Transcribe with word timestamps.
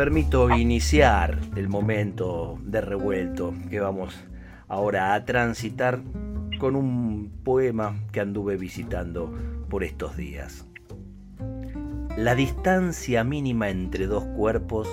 Permito 0.00 0.48
iniciar 0.48 1.38
el 1.56 1.68
momento 1.68 2.58
de 2.62 2.80
revuelto 2.80 3.52
que 3.68 3.80
vamos 3.80 4.18
ahora 4.66 5.12
a 5.12 5.26
transitar 5.26 6.00
con 6.58 6.74
un 6.74 7.30
poema 7.44 8.00
que 8.10 8.20
anduve 8.20 8.56
visitando 8.56 9.30
por 9.68 9.84
estos 9.84 10.16
días. 10.16 10.64
La 12.16 12.34
distancia 12.34 13.24
mínima 13.24 13.68
entre 13.68 14.06
dos 14.06 14.24
cuerpos 14.24 14.88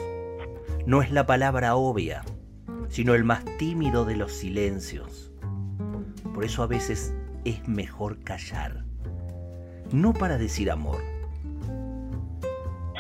no 0.86 1.02
es 1.02 1.10
la 1.10 1.26
palabra 1.26 1.78
obvia, 1.78 2.26
sino 2.90 3.16
el 3.16 3.24
más 3.24 3.46
tímido 3.58 4.04
de 4.04 4.18
los 4.18 4.34
silencios. 4.34 5.32
Por 6.34 6.44
eso 6.44 6.64
a 6.64 6.68
veces 6.68 7.16
es 7.46 7.66
mejor 7.66 8.20
callar, 8.26 8.84
no 9.90 10.12
para 10.12 10.38
decir 10.38 10.70
amor, 10.70 11.00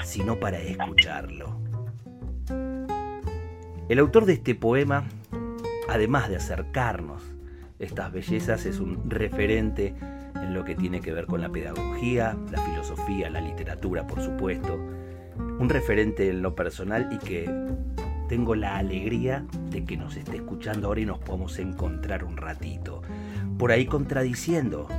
sino 0.05 0.39
para 0.39 0.57
escucharlo. 0.59 1.66
El 3.89 3.99
autor 3.99 4.25
de 4.25 4.33
este 4.33 4.53
poema, 4.53 5.05
además 5.87 6.27
de 6.27 6.35
acercarnos 6.35 7.23
estas 7.79 8.11
bellezas, 8.11 8.65
es 8.65 8.81
un 8.81 9.09
referente 9.09 9.95
en 10.35 10.53
lo 10.53 10.65
que 10.65 10.75
tiene 10.75 10.99
que 10.99 11.13
ver 11.13 11.25
con 11.25 11.39
la 11.39 11.49
pedagogía, 11.49 12.37
la 12.51 12.61
filosofía, 12.63 13.29
la 13.29 13.39
literatura, 13.39 14.05
por 14.05 14.21
supuesto. 14.21 14.75
Un 15.37 15.69
referente 15.69 16.29
en 16.29 16.41
lo 16.41 16.53
personal 16.53 17.07
y 17.13 17.17
que 17.17 17.49
tengo 18.27 18.55
la 18.55 18.75
alegría 18.75 19.45
de 19.69 19.85
que 19.85 19.95
nos 19.95 20.17
esté 20.17 20.35
escuchando 20.35 20.87
ahora 20.87 20.99
y 20.99 21.05
nos 21.05 21.19
podamos 21.19 21.57
encontrar 21.57 22.25
un 22.25 22.35
ratito. 22.35 23.03
Por 23.57 23.71
ahí 23.71 23.85
contradiciendo 23.85 24.89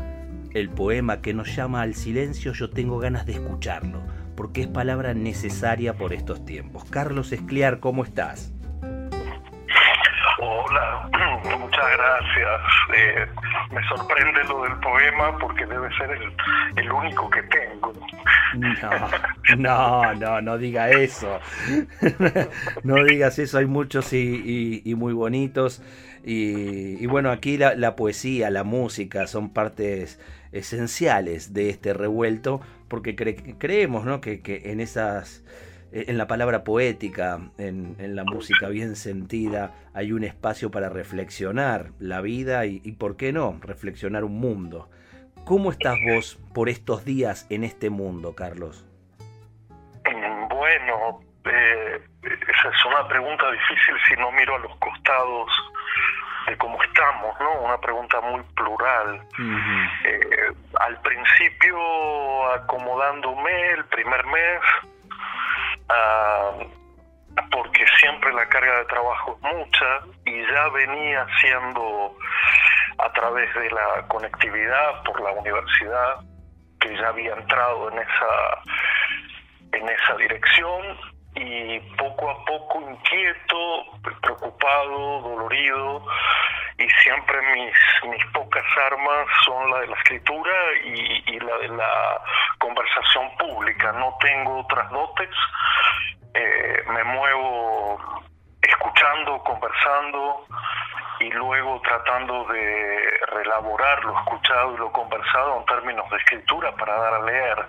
el 0.55 0.70
poema 0.70 1.20
que 1.20 1.34
nos 1.34 1.55
llama 1.55 1.83
al 1.83 1.94
silencio, 1.94 2.55
yo 2.55 2.70
tengo 2.70 2.98
ganas 2.98 3.27
de 3.27 3.34
escucharlo, 3.34 4.00
porque 4.34 4.62
es 4.62 4.66
palabra 4.66 5.12
necesaria 5.12 5.98
por 5.98 6.14
estos 6.14 6.42
tiempos. 6.47 6.84
Carlos 6.86 7.33
Escliar, 7.33 7.81
¿cómo 7.81 8.03
estás? 8.03 8.55
Hola, 10.69 11.08
muchas 11.58 11.84
gracias. 11.97 12.61
Eh, 12.94 13.27
me 13.70 13.83
sorprende 13.88 14.44
lo 14.44 14.62
del 14.64 14.75
poema 14.80 15.38
porque 15.38 15.64
debe 15.64 15.88
ser 15.97 16.10
el, 16.77 16.92
único 16.92 17.30
que 17.30 17.42
tengo. 17.44 17.92
No, 19.56 20.14
no, 20.14 20.41
no, 20.42 20.58
diga 20.58 20.91
eso. 20.91 21.41
No 22.83 23.02
digas 23.05 23.38
eso, 23.38 23.58
hay 23.58 23.66
muchos 23.66 24.12
y, 24.12 24.83
muy 24.97 25.12
bonitos. 25.12 25.83
Y, 26.25 27.06
bueno, 27.06 27.30
aquí 27.30 27.56
la, 27.56 27.97
poesía, 27.97 28.50
la 28.50 28.64
música 28.64 29.27
son 29.27 29.53
partes 29.53 30.20
esenciales 30.53 31.55
de 31.55 31.70
este 31.70 31.94
revuelto 31.94 32.60
porque 32.88 33.14
creemos 33.14 34.05
¿no? 34.05 34.20
que, 34.20 34.41
que 34.41 34.70
en 34.70 34.80
esas 34.80 35.44
en 35.92 36.19
la 36.19 36.27
palabra 36.27 36.64
poética, 36.64 37.41
en, 37.56 37.97
la 38.14 38.25
música 38.25 38.69
bien 38.69 38.97
sentida, 38.97 39.75
hay 39.94 40.12
un 40.12 40.25
espacio 40.25 40.70
para 40.70 40.89
reflexionar 40.89 41.91
la 41.99 42.21
vida 42.21 42.66
y, 42.66 42.81
¿por 42.93 43.16
qué 43.16 43.32
no?, 43.32 43.59
reflexionar 43.60 44.25
un 44.25 44.38
mundo. 44.38 44.91
¿Cómo 45.44 45.71
estás 45.71 45.97
vos 46.06 46.38
por 46.53 46.69
estos 46.69 47.04
días 47.04 47.47
en 47.48 47.65
este 47.65 47.88
mundo, 47.91 48.34
Carlos? 48.34 48.84
Bueno, 50.50 51.21
eh, 51.44 52.00
esa 52.22 52.69
es 52.69 52.84
una 52.84 53.09
pregunta 53.09 53.50
difícil 53.50 53.94
si 54.09 54.15
no 54.16 54.31
miro 54.32 54.56
a 54.56 54.59
los 54.59 54.77
costados 54.77 55.50
de 56.47 56.56
cómo 56.59 56.82
estamos, 56.82 57.38
¿no? 57.41 57.60
Una 57.62 57.78
pregunta 57.78 58.21
muy 58.21 58.43
plural. 58.54 59.22
Eh, 60.04 60.53
al 60.81 61.00
principio, 61.00 62.53
acomodándome 62.53 63.71
el 63.71 63.84
primer 63.87 64.27
mes, 64.27 64.60
Ah, 65.89 66.53
porque 67.50 67.84
siempre 67.99 68.33
la 68.33 68.49
carga 68.49 68.78
de 68.78 68.84
trabajo 68.87 69.37
es 69.37 69.55
mucha 69.55 70.00
y 70.25 70.43
ya 70.47 70.69
venía 70.69 71.27
siendo 71.41 72.16
a 72.99 73.12
través 73.12 73.55
de 73.55 73.71
la 73.71 74.06
conectividad 74.09 75.03
por 75.05 75.21
la 75.21 75.33
universidad 75.33 76.16
que 76.81 76.97
ya 76.97 77.09
había 77.09 77.34
entrado 77.34 77.91
en 77.91 77.99
esa 77.99 78.62
en 79.72 79.89
esa 79.89 80.16
dirección 80.16 80.99
y 81.34 81.78
poco 81.97 82.31
a 82.31 82.45
poco 82.45 82.81
inquieto, 82.81 83.84
preocupado, 84.22 85.21
dolorido 85.21 86.05
y 86.78 86.89
siempre 87.03 87.43
mis, 87.53 87.75
mis 88.09 88.25
pocas 88.33 88.65
armas 88.87 89.27
son 89.44 89.71
la 89.71 89.81
de 89.81 89.89
la 89.89 89.97
escritura 89.97 90.53
y, 90.84 91.22
y 91.27 91.41
la 91.41 91.59
de 91.59 91.69
la 91.69 92.22
conversación 92.59 93.37
pública. 93.37 93.93
No 93.93 94.16
tengo 94.21 94.61
otras 94.61 94.89
dotes, 94.91 95.31
eh, 96.34 96.83
me 96.89 97.05
muevo 97.05 98.22
escuchando, 98.62 99.43
conversando 99.43 100.47
y 101.21 101.31
luego 101.31 101.81
tratando 101.81 102.44
de 102.44 103.19
relaborar 103.33 104.05
lo 104.05 104.16
escuchado 104.21 104.75
y 104.75 104.78
lo 104.78 104.93
conversado 104.93 105.59
en 105.59 105.66
términos 105.66 106.09
de 106.10 106.16
escritura 106.16 106.72
para 106.77 106.97
dar 106.97 107.15
a 107.15 107.22
leer. 107.25 107.66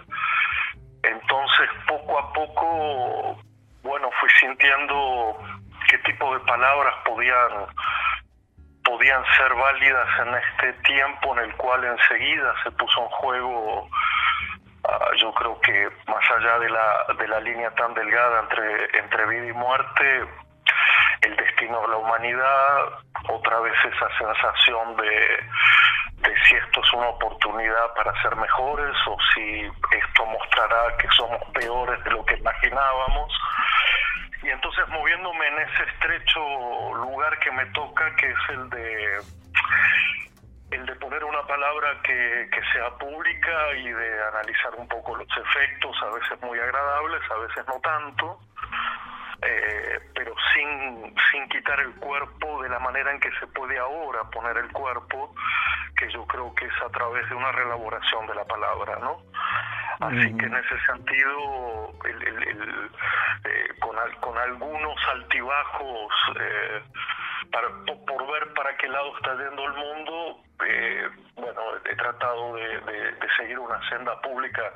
Entonces, 1.02 1.70
poco 1.88 2.20
a 2.20 2.34
poco, 2.34 3.42
bueno, 3.82 4.10
fui 4.20 4.30
sintiendo 4.40 5.38
qué 5.90 5.98
tipo 6.00 6.34
de 6.34 6.40
palabras 6.42 6.94
podían 7.06 7.66
podían 8.90 9.24
ser 9.38 9.54
válidas 9.54 10.10
en 10.26 10.36
este 10.36 10.74
tiempo 10.84 11.38
en 11.38 11.46
el 11.46 11.56
cual 11.56 11.84
enseguida 11.84 12.54
se 12.64 12.72
puso 12.72 13.02
en 13.04 13.10
juego 13.10 13.90
Ah, 14.92 15.12
yo 15.18 15.32
creo 15.34 15.60
que 15.62 15.90
más 16.08 16.24
allá 16.32 16.58
de 16.60 16.70
la, 16.70 17.06
de 17.18 17.28
la 17.28 17.40
línea 17.42 17.70
tan 17.76 17.94
delgada 17.94 18.40
entre, 18.40 19.00
entre 19.00 19.26
vida 19.28 19.48
y 19.48 19.54
muerte, 19.54 20.26
el 21.22 21.36
destino 21.36 21.82
de 21.82 21.88
la 21.90 21.98
humanidad, 21.98 22.86
otra 23.30 23.60
vez 23.60 23.74
esa 23.86 24.08
sensación 24.18 24.96
de, 24.96 25.40
de 26.28 26.36
si 26.44 26.56
esto 26.56 26.82
es 26.82 26.94
una 26.94 27.10
oportunidad 27.10 27.94
para 27.94 28.20
ser 28.22 28.36
mejores 28.38 28.96
o 29.08 29.18
si 29.34 29.70
esto 29.92 30.26
mostrará 30.26 30.98
que 30.98 31.08
somos 31.10 31.44
peores 31.54 32.04
de 32.06 32.12
lo 32.12 32.26
que 32.26 32.36
imaginábamos. 32.38 33.34
Y 34.42 34.50
entonces 34.50 34.88
moviéndome 34.90 35.48
en 35.48 35.60
ese 35.60 35.84
estrecho 35.84 36.40
lugar 36.96 37.38
que 37.40 37.52
me 37.52 37.66
toca, 37.68 38.16
que 38.16 38.28
es 38.28 38.50
el 38.50 38.70
de 38.70 39.20
el 40.72 40.86
de 40.86 40.96
poner 40.96 41.24
una 41.24 41.42
palabra 41.48 42.00
que, 42.04 42.48
sea 42.74 42.90
pública 43.00 43.74
y 43.74 43.90
de 43.90 44.24
analizar 44.28 44.76
un 44.78 44.88
poco 44.88 45.16
los 45.16 45.28
efectos, 45.28 45.96
a 46.04 46.10
veces 46.14 46.40
muy 46.44 46.60
agradables, 46.60 47.22
a 47.32 47.38
veces 47.38 47.66
no 47.68 47.80
tanto, 47.80 48.40
eh, 49.42 50.00
pero 50.14 50.36
sin, 50.54 51.16
sin 51.32 51.50
quitar 51.50 51.80
el 51.80 51.96
cuerpo 51.96 52.62
de 52.62 52.70
la 52.70 52.78
manera 52.78 53.12
en 53.12 53.20
que 53.20 53.32
se 53.40 53.48
puede 53.48 53.80
ahora 53.80 54.24
poner 54.26 54.58
el 54.58 54.72
cuerpo, 54.72 55.34
que 55.98 56.12
yo 56.12 56.28
creo 56.28 56.54
que 56.54 56.66
es 56.66 56.82
a 56.86 56.90
través 56.90 57.28
de 57.30 57.36
una 57.36 57.52
reelaboración 57.52 58.28
de 58.28 58.36
la 58.36 58.46
palabra, 58.46 59.00
¿no? 59.00 59.24
Así 60.00 60.34
que 60.38 60.46
en 60.46 60.56
ese 60.56 60.80
sentido, 60.86 61.94
el, 62.06 62.90
eh, 63.44 63.68
con, 63.80 63.98
con 64.22 64.38
algunos 64.38 64.96
altibajos, 65.14 66.14
eh, 66.40 66.82
para, 67.52 67.68
por 67.86 68.32
ver 68.32 68.54
para 68.54 68.78
qué 68.78 68.88
lado 68.88 69.14
está 69.18 69.36
yendo 69.36 69.66
el 69.66 69.74
mundo, 69.74 70.42
eh, 70.66 71.10
bueno, 71.36 71.62
he 71.84 71.96
tratado 71.96 72.56
de, 72.56 72.80
seguir 73.38 73.60
una 73.60 73.80
senda 73.90 74.20
pública 74.22 74.74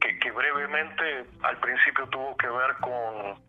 que, 0.00 0.18
que, 0.18 0.30
brevemente 0.30 1.24
al 1.42 1.56
principio 1.58 2.06
tuvo 2.08 2.36
que 2.36 2.48
ver 2.48 2.74
con, 2.80 3.42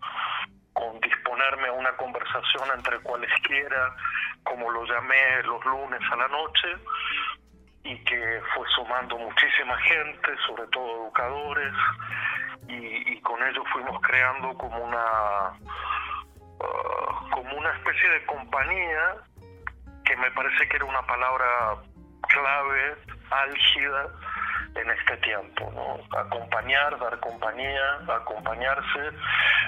con 0.73 0.99
disponerme 1.01 1.67
a 1.67 1.73
una 1.73 1.91
conversación 1.97 2.69
entre 2.75 2.99
cualesquiera, 2.99 3.95
como 4.43 4.71
lo 4.71 4.85
llamé 4.85 5.43
los 5.43 5.63
lunes 5.65 6.01
a 6.11 6.15
la 6.15 6.27
noche, 6.27 6.67
y 7.83 7.97
que 8.03 8.41
fue 8.53 8.67
sumando 8.75 9.17
muchísima 9.17 9.77
gente, 9.79 10.29
sobre 10.47 10.67
todo 10.67 11.03
educadores, 11.03 11.73
y, 12.67 13.19
con 13.21 13.41
ello 13.43 13.63
fuimos 13.71 13.99
creando 14.01 14.53
como 14.57 14.77
una 14.77 15.51
uh, 16.59 17.29
como 17.31 17.55
una 17.55 17.71
especie 17.73 18.09
de 18.09 18.25
compañía 18.25 19.15
que 20.05 20.15
me 20.17 20.31
parece 20.31 20.67
que 20.67 20.75
era 20.77 20.85
una 20.85 21.01
palabra 21.05 21.77
clave, 22.27 22.95
álgida, 23.31 24.07
en 24.75 24.89
este 24.91 25.17
tiempo, 25.17 25.71
¿no? 25.73 25.97
Acompañar, 26.17 26.99
dar 26.99 27.19
compañía, 27.19 27.99
acompañarse, 28.07 29.11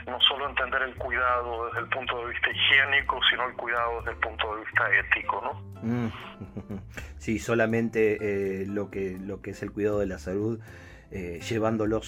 no 0.07 0.19
solo 0.21 0.49
entender 0.49 0.81
el 0.83 0.95
cuidado 0.95 1.67
desde 1.67 1.79
el 1.79 1.89
punto 1.89 2.17
de 2.19 2.31
vista 2.31 2.49
higiénico, 2.51 3.19
sino 3.29 3.47
el 3.47 3.55
cuidado 3.55 3.99
desde 3.99 4.11
el 4.11 4.17
punto 4.17 4.55
de 4.55 4.61
vista 4.63 4.83
ético, 4.99 5.41
¿no? 5.41 5.81
Mm. 5.81 6.11
Sí, 7.17 7.37
solamente 7.37 8.17
eh, 8.19 8.65
lo, 8.65 8.89
que, 8.89 9.15
lo 9.19 9.43
que 9.43 9.51
es 9.51 9.61
el 9.61 9.71
cuidado 9.71 9.99
de 9.99 10.07
la 10.07 10.17
salud, 10.17 10.59
eh, 11.11 11.39
llevándolo 11.47 12.01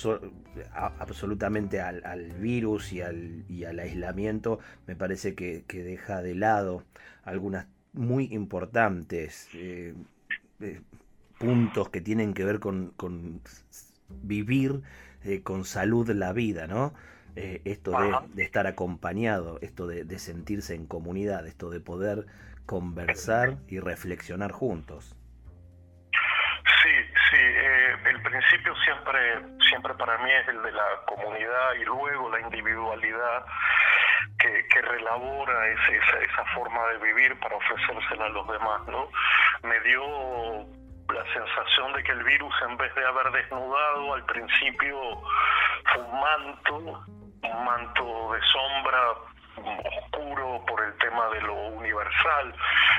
absolutamente 0.74 1.81
al, 1.81 2.34
virus 2.39 2.92
y 2.94 3.01
al, 3.01 3.44
y 3.48 3.66
al 3.66 3.80
aislamiento, 3.80 4.60
me 4.88 4.96
parece 4.96 5.36
que, 5.36 5.63
deja 5.68 6.24
de 6.24 6.34
lado 6.34 6.84
algunas 7.25 7.68
muy 7.94 8.34
importantes 8.34 9.50
eh, 9.54 9.94
puntos 11.44 11.90
que 11.90 12.01
tienen 12.01 12.34
que 12.34 12.44
ver 12.44 12.60
con, 12.60 12.94
vivir 14.10 14.81
con 15.44 15.66
salud 15.66 16.10
la 16.10 16.34
vida, 16.34 16.68
¿no? 16.68 16.94
esto 17.36 17.94
de, 18.36 18.44
estar 18.44 18.68
acompañado, 18.68 19.57
esto 19.62 19.88
de, 19.88 20.04
de, 20.04 20.19
sentirse 20.19 20.75
en 20.75 20.86
comunidad, 20.86 21.48
esto 21.48 21.72
de 21.72 21.80
poder 21.80 22.28
conversar 22.66 23.57
y 23.68 23.80
reflexionar 23.80 24.51
juntos. 24.51 25.16
Sí, 26.84 26.90
sí, 27.31 27.38
eh, 27.38 27.96
el 28.06 28.22
principio 28.22 28.75
siempre, 28.84 29.19
siempre 29.69 29.94
para 29.96 30.18
mí 30.19 30.31
es 30.31 30.48
el 30.48 30.62
de 30.62 30.72
la 30.72 30.86
comunidad 31.07 31.74
y 31.80 31.86
luego 31.86 32.30
la 32.30 32.42
individualidad 32.42 33.46
que, 34.39 34.66
que 34.68 34.81
relabora 34.81 35.68
esa, 35.69 36.19
esa 36.19 36.46
forma 36.54 36.86
de 36.89 36.98
vivir 37.00 37.39
para 37.39 37.56
ofrecérsela 37.56 38.25
a 38.25 38.30
los 38.30 38.48
demás, 38.48 38.81
¿no? 38.88 39.10
Me 39.63 39.80
dio 39.81 40.04
la 41.09 41.23
sensación 41.33 41.94
de 41.94 42.03
que 42.03 42.11
el 42.11 42.23
virus 42.23 42.53
en 42.69 42.77
vez 42.77 42.94
de 42.95 43.05
haber 43.05 43.31
desnudado 43.31 44.13
al 44.13 44.25
principio 44.25 44.97
fue 45.94 46.03
un 46.03 46.19
manto, 46.19 46.75
un 46.77 47.65
manto 47.65 48.33
de 48.33 48.41
sombra 48.51 49.32
oscuro 49.57 50.63
por 50.65 50.83
el 50.83 50.97
tema 50.97 51.27
de 51.29 51.41
lo 51.41 51.53
universal, 51.53 52.53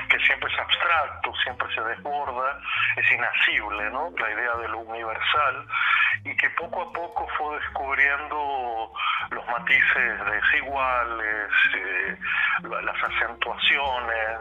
que 0.09 0.19
siempre 0.19 0.51
es 0.51 0.59
abstracto, 0.59 1.33
siempre 1.43 1.67
se 1.73 1.81
desborda, 1.81 2.59
es 2.97 3.11
inasible, 3.11 3.89
¿no? 3.91 4.11
La 4.17 4.31
idea 4.31 4.55
de 4.57 4.67
lo 4.69 4.79
universal 4.79 5.67
y 6.23 6.35
que 6.37 6.49
poco 6.51 6.81
a 6.81 6.93
poco 6.93 7.27
fue 7.37 7.59
descubriendo 7.59 8.91
los 9.29 9.47
matices 9.47 10.25
desiguales, 10.25 11.51
eh, 11.75 12.17
las 12.63 13.03
acentuaciones, 13.03 14.39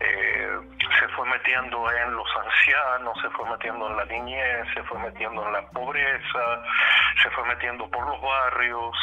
eh, 0.00 0.58
se 0.98 1.08
fue 1.08 1.26
metiendo 1.28 1.90
en 1.90 2.16
los 2.16 2.28
ancianos, 2.36 3.18
se 3.20 3.30
fue 3.30 3.48
metiendo 3.50 3.88
en 3.88 3.96
la 3.96 4.04
niñez, 4.06 4.66
se 4.74 4.82
fue 4.84 4.98
metiendo 4.98 5.46
en 5.46 5.52
la 5.52 5.62
pobreza, 5.70 6.62
se 7.22 7.30
fue 7.30 7.44
metiendo 7.44 7.88
por 7.90 8.06
los 8.08 8.20
barrios 8.20 8.96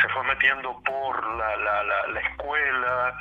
se 0.00 0.08
fue 0.08 0.22
metiendo 0.24 0.80
por 0.82 1.36
la, 1.36 1.56
la, 1.56 1.82
la, 1.82 2.20
escuela 2.20 3.18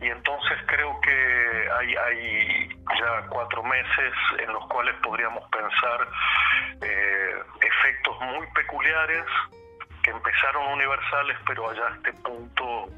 y 0.00 0.08
entonces 0.08 0.58
creo 0.66 1.00
que 1.00 1.68
hay, 1.78 1.94
hay 1.96 2.68
ya 2.98 3.26
cuatro 3.28 3.62
meses 3.62 4.12
en 4.38 4.52
los 4.52 4.66
cuales 4.66 4.94
podríamos 5.02 5.48
pensar 5.50 6.08
eh, 6.82 7.42
efectos 7.60 8.20
muy 8.20 8.46
peculiares 8.54 9.24
que 10.02 10.10
empezaron 10.10 10.72
universales 10.72 11.36
pero 11.46 11.70
allá 11.70 11.86
a 11.86 11.94
este 11.96 12.12
punto 12.14 12.88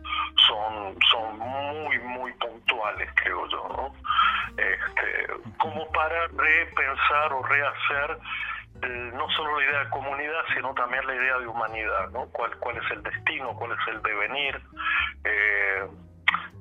son, 0.47 0.97
son 1.11 1.39
muy 1.39 1.99
muy 2.01 2.33
puntuales 2.35 3.11
creo 3.15 3.49
yo 3.49 3.69
¿no? 3.69 3.95
este, 4.57 5.27
como 5.59 5.91
para 5.93 6.27
repensar 6.29 7.33
o 7.33 7.43
rehacer 7.43 8.19
no 8.87 9.29
solo 9.31 9.59
la 9.59 9.65
idea 9.65 9.85
de 9.85 9.91
comunidad, 9.91 10.41
sino 10.55 10.75
también 10.75 11.07
la 11.07 11.15
idea 11.15 11.39
de 11.39 11.47
humanidad, 11.47 12.11
¿no? 12.11 12.27
¿Cuál, 12.33 12.57
cuál 12.59 12.77
es 12.77 12.91
el 12.91 13.03
destino, 13.03 13.55
cuál 13.55 13.73
es 13.73 13.89
el 13.89 14.03
devenir? 14.03 14.61
Eh, 15.25 15.87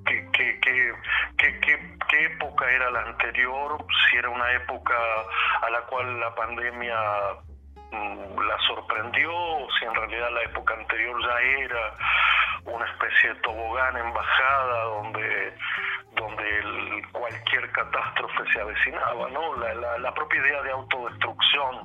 qué, 0.05 0.29
qué, 0.31 0.59
qué, 1.37 1.59
qué, 2.09 2.25
época 2.25 2.69
era 2.71 2.89
la 2.89 3.01
anterior? 3.01 3.77
Si 4.09 4.17
era 4.17 4.29
una 4.29 4.51
época 4.53 4.95
a 5.61 5.69
la 5.69 5.81
cual 5.81 6.19
la 6.19 6.33
pandemia 6.33 6.97
mm, 7.91 8.39
la 8.39 8.57
sorprendió, 8.67 9.31
o 9.33 9.67
si 9.79 9.85
en 9.85 9.95
realidad 9.95 10.29
la 10.31 10.43
época 10.43 10.73
anterior 10.73 11.21
ya 11.21 11.39
era 11.39 11.93
una 12.65 12.85
especie 12.85 13.33
de 13.33 13.39
tobogán 13.41 13.97
en 13.97 14.13
bajada 14.13 14.83
donde 14.83 15.53
catástrofe 17.71 18.43
se 18.53 18.61
avecinaba, 18.61 19.29
¿no? 19.29 19.55
La, 19.57 19.97
la, 19.97 20.13
propia 20.13 20.39
idea 20.41 20.61
de 20.63 20.71
autodestrucción 20.71 21.75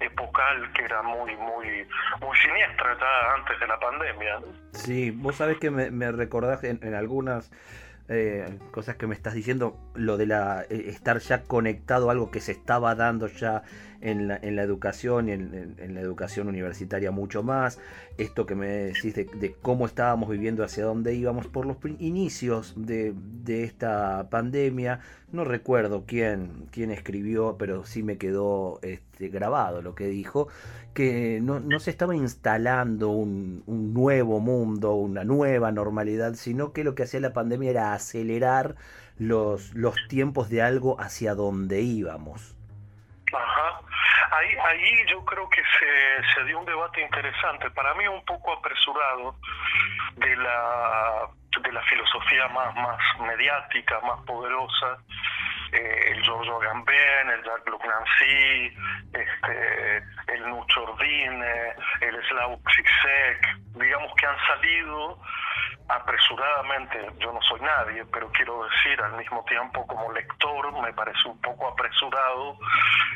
epocal 0.00 0.72
que 0.72 0.84
era 0.84 1.02
muy, 1.02 1.36
muy, 1.36 1.86
muy 2.20 2.36
siniestra 2.38 2.96
ya 2.98 3.34
antes 3.34 3.60
de 3.60 3.66
la 3.66 3.78
pandemia. 3.80 4.40
Sí, 4.72 5.10
vos 5.10 5.36
sabés 5.36 5.58
que 5.58 5.70
me, 5.70 5.90
me 5.90 6.10
recordás 6.12 6.64
en, 6.64 6.94
algunas 6.94 7.50
eh, 8.08 8.58
cosas 8.70 8.96
que 8.96 9.06
me 9.06 9.14
estás 9.14 9.34
diciendo, 9.34 9.76
lo 9.94 10.16
de 10.16 10.26
la 10.26 10.62
eh, 10.62 10.84
estar 10.88 11.18
ya 11.18 11.42
conectado 11.44 12.08
a 12.08 12.12
algo 12.12 12.30
que 12.30 12.40
se 12.40 12.52
estaba 12.52 12.94
dando 12.94 13.26
ya 13.28 13.62
en 14.04 14.28
la, 14.28 14.38
en 14.40 14.54
la 14.54 14.62
educación 14.62 15.28
y 15.30 15.32
en, 15.32 15.94
la 15.94 16.00
educación 16.00 16.46
universitaria 16.46 17.10
mucho 17.10 17.42
más. 17.42 17.80
Esto 18.18 18.44
que 18.44 18.54
me 18.54 18.68
decís 18.68 19.14
de, 19.14 19.56
cómo 19.62 19.86
estábamos 19.86 20.28
viviendo, 20.28 20.62
hacia 20.62 20.84
dónde 20.84 21.14
íbamos 21.14 21.46
por 21.46 21.64
los 21.64 21.78
inicios 21.98 22.74
de, 22.76 23.14
esta 23.46 24.28
pandemia. 24.30 25.00
No 25.32 25.44
recuerdo 25.44 26.04
quién, 26.06 26.66
quién 26.70 26.90
escribió, 26.90 27.56
pero 27.58 27.86
sí 27.86 28.02
me 28.02 28.18
quedó 28.18 28.78
este, 28.82 29.28
grabado 29.28 29.80
lo 29.80 29.94
que 29.94 30.06
dijo, 30.06 30.48
que 30.92 31.40
no, 31.42 31.80
se 31.80 31.90
estaba 31.90 32.14
instalando 32.14 33.08
un, 33.08 33.62
un 33.66 33.94
nuevo 33.94 34.38
mundo, 34.38 34.94
una 34.94 35.24
nueva 35.24 35.72
normalidad, 35.72 36.34
sino 36.34 36.72
que 36.72 36.84
lo 36.84 36.94
que 36.94 37.04
hacía 37.04 37.20
la 37.20 37.32
pandemia 37.32 37.70
era 37.70 37.94
acelerar 37.94 38.76
los, 39.16 39.74
los 39.74 39.94
tiempos 40.08 40.50
de 40.50 40.60
algo 40.60 41.00
hacia 41.00 41.34
donde 41.34 41.80
íbamos. 41.80 42.53
Ajá. 43.32 43.80
Ahí, 44.30 44.56
ahí 44.64 45.06
yo 45.08 45.24
creo 45.24 45.48
que 45.48 45.62
se, 45.62 46.34
se 46.34 46.44
dio 46.44 46.58
un 46.58 46.66
debate 46.66 47.00
interesante, 47.00 47.70
para 47.70 47.94
mí 47.94 48.06
un 48.06 48.24
poco 48.24 48.52
apresurado, 48.52 49.36
de 50.16 50.36
la, 50.36 51.28
de 51.60 51.72
la 51.72 51.82
filosofía 51.82 52.48
más, 52.48 52.74
más 52.76 52.98
mediática, 53.20 54.00
más 54.00 54.20
poderosa, 54.24 54.98
eh, 55.72 56.12
el 56.12 56.22
Giorgio 56.22 56.60
Agamben, 56.60 57.30
el 57.30 57.42
Jacques 57.42 57.74
Nancy, 57.84 58.76
este, 59.12 59.96
el 60.34 60.48
Nucho 60.48 60.84
Ordine, 60.84 61.74
el 62.00 62.24
Slavoj 62.28 62.60
Zizek, 62.76 63.56
digamos 63.74 64.14
que 64.14 64.26
han 64.26 64.38
salido 64.46 65.18
apresuradamente, 65.88 67.12
yo 67.18 67.32
no 67.32 67.40
soy 67.42 67.60
nadie, 67.60 68.04
pero 68.06 68.30
quiero 68.32 68.64
decir 68.64 69.00
al 69.02 69.12
mismo 69.14 69.44
tiempo 69.44 69.86
como 69.86 70.12
lector, 70.12 70.72
me 70.80 70.92
parece 70.92 71.28
un 71.28 71.40
poco 71.40 71.68
apresurado 71.68 72.58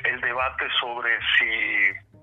el 0.05 0.21
debate 0.21 0.67
sobre 0.81 1.19
si, 1.39 2.21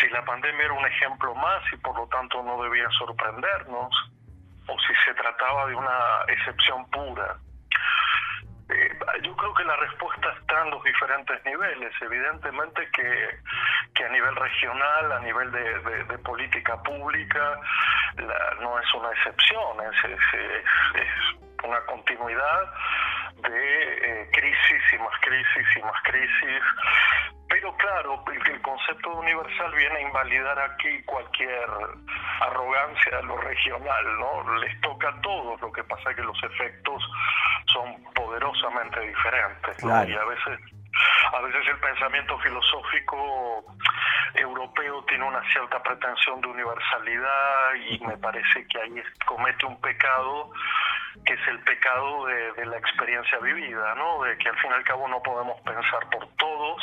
si 0.00 0.08
la 0.10 0.24
pandemia 0.24 0.64
era 0.64 0.74
un 0.74 0.86
ejemplo 0.86 1.34
más 1.34 1.62
y 1.72 1.76
por 1.76 1.96
lo 1.96 2.06
tanto 2.08 2.42
no 2.42 2.62
debía 2.62 2.88
sorprendernos, 2.98 4.12
o 4.66 4.76
si 4.80 4.94
se 5.04 5.14
trataba 5.14 5.66
de 5.66 5.74
una 5.74 6.24
excepción 6.28 6.88
pura. 6.90 7.36
Yo 9.22 9.36
creo 9.36 9.54
que 9.54 9.64
la 9.64 9.76
respuesta 9.76 10.32
está 10.40 10.62
en 10.62 10.70
los 10.70 10.82
diferentes 10.82 11.44
niveles. 11.44 11.92
Evidentemente 12.00 12.88
que, 12.90 13.38
que 13.94 14.04
a 14.04 14.08
nivel 14.08 14.34
regional, 14.36 15.12
a 15.12 15.20
nivel 15.20 15.50
de, 15.52 16.18
política 16.18 16.80
pública, 16.82 17.58
no 18.60 18.78
es 18.78 18.94
una 18.94 19.10
excepción, 19.10 19.76
es, 19.80 20.20
es, 20.20 21.08
una 21.64 21.80
continuidad 21.86 22.74
de 23.36 24.22
eh, 24.22 24.30
crisis 24.32 24.82
y 24.92 24.98
más 24.98 25.18
crisis 25.20 25.76
y 25.76 25.82
más 25.82 26.02
crisis. 26.02 26.62
Pero 27.62 27.76
claro, 27.76 28.24
el, 28.26 28.60
concepto 28.60 29.10
universal 29.10 29.72
viene 29.76 29.98
a 29.98 30.00
invalidar 30.00 30.58
aquí 30.58 31.00
cualquier 31.04 31.64
arrogancia 32.40 33.18
de 33.18 33.22
lo 33.22 33.36
regional, 33.36 34.18
¿no? 34.18 34.56
Les 34.56 34.80
toca 34.80 35.08
a 35.08 35.20
todos, 35.20 35.60
lo 35.60 35.70
que 35.70 35.84
pasa 35.84 36.10
es 36.10 36.16
que 36.16 36.22
los 36.22 36.42
efectos 36.42 37.08
son 37.72 38.02
poderosamente 38.14 38.98
diferentes, 38.98 39.84
¿no? 39.84 40.04
Y 40.04 40.12
a 40.12 40.24
veces 40.24 40.58
a 41.32 41.40
veces 41.40 41.66
el 41.68 41.78
pensamiento 41.78 42.38
filosófico 42.38 43.64
europeo 44.34 45.04
tiene 45.04 45.24
una 45.24 45.42
cierta 45.52 45.82
pretensión 45.82 46.40
de 46.40 46.48
universalidad 46.48 47.74
y 47.88 47.98
me 48.00 48.16
parece 48.18 48.66
que 48.68 48.80
ahí 48.80 49.02
comete 49.26 49.66
un 49.66 49.80
pecado 49.80 50.50
que 51.24 51.34
es 51.34 51.48
el 51.48 51.60
pecado 51.60 52.26
de, 52.26 52.66
la 52.66 52.78
experiencia 52.78 53.38
vivida, 53.38 53.94
¿no? 53.94 54.22
De 54.22 54.36
que 54.38 54.48
al 54.48 54.58
fin 54.58 54.70
y 54.70 54.74
al 54.74 54.84
cabo 54.84 55.06
no 55.08 55.22
podemos 55.22 55.60
pensar 55.60 56.08
por 56.10 56.26
todos, 56.36 56.82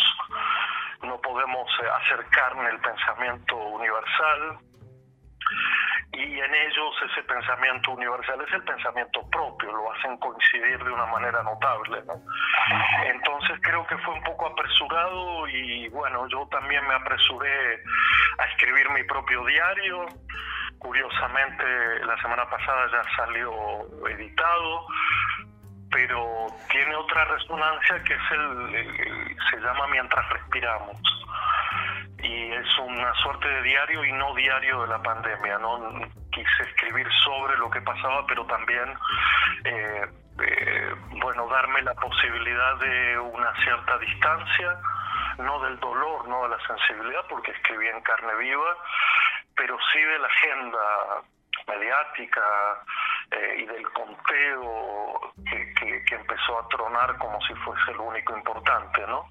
no 1.01 1.19
podemos 1.19 1.67
eh, 1.81 1.87
acercarnos 2.03 2.69
el 2.69 2.79
pensamiento 2.79 3.55
universal, 3.55 4.59
y, 6.11 6.39
en 6.39 6.55
ellos 6.55 6.95
ese 7.11 7.23
pensamiento 7.23 7.91
universal 7.91 8.41
es 8.47 8.53
el 8.53 8.63
pensamiento 8.63 9.21
propio, 9.29 9.71
lo 9.71 9.91
hacen 9.93 10.17
coincidir 10.17 10.83
de 10.83 10.91
una 10.91 11.05
manera 11.05 11.43
notable. 11.43 12.01
¿no? 12.05 12.13
Entonces 13.05 13.59
creo 13.61 13.85
que 13.85 13.97
fue 13.99 14.13
un 14.15 14.23
poco 14.23 14.47
apresurado 14.47 15.47
y 15.47 15.87
bueno, 15.89 16.27
yo 16.27 16.47
también 16.47 16.85
me 16.87 16.95
apresuré 16.95 17.83
a 18.39 18.45
escribir 18.45 18.89
mi 18.89 19.03
propio 19.03 19.45
diario. 19.45 20.05
Curiosamente, 20.79 21.63
la 22.05 22.19
semana 22.21 22.49
pasada 22.49 22.87
ya 22.91 23.15
salió 23.15 23.51
editado, 24.07 24.87
pero 25.91 26.47
tiene 26.71 26.95
otra 26.95 27.25
resonancia 27.25 28.01
que 28.03 28.13
es 28.13 28.31
el, 28.31 29.37
se 29.51 29.57
llama 29.59 29.87
Mientras 29.87 30.29
respiramos 30.29 31.18
y 32.23 32.51
es 32.51 32.79
una 32.79 33.13
suerte 33.15 33.47
de 33.47 33.63
diario 33.63 34.03
y 34.03 34.11
no 34.13 34.33
diario 34.35 34.81
de 34.81 34.87
la 34.87 35.01
pandemia. 35.01 35.57
No 35.59 35.91
quise 36.31 36.63
escribir 36.69 37.07
sobre 37.23 37.57
lo 37.57 37.69
que 37.69 37.81
pasaba, 37.81 38.25
pero 38.27 38.45
también 38.45 38.93
eh, 39.63 40.05
eh, 40.41 40.95
bueno 41.21 41.47
darme 41.47 41.81
la 41.81 41.93
posibilidad 41.95 42.77
de 42.77 43.19
una 43.19 43.53
cierta 43.63 43.97
distancia, 43.99 44.79
no 45.39 45.59
del 45.61 45.79
dolor, 45.79 46.27
no 46.27 46.43
de 46.43 46.49
la 46.49 46.67
sensibilidad, 46.67 47.25
porque 47.29 47.51
escribí 47.51 47.87
en 47.87 48.01
carne 48.01 48.35
viva, 48.35 48.77
pero 49.55 49.77
sí 49.91 49.99
de 49.99 50.19
la 50.19 50.27
agenda 50.27 50.79
mediática 51.69 52.41
eh, 53.31 53.61
y 53.61 53.65
del 53.65 53.87
conteo 53.91 55.33
que, 55.45 56.03
que, 56.03 56.15
empezó 56.15 56.59
a 56.59 56.67
tronar 56.67 57.17
como 57.17 57.39
si 57.41 57.53
fuese 57.55 57.93
lo 57.93 58.03
único 58.03 58.35
importante, 58.35 59.01
¿no? 59.07 59.25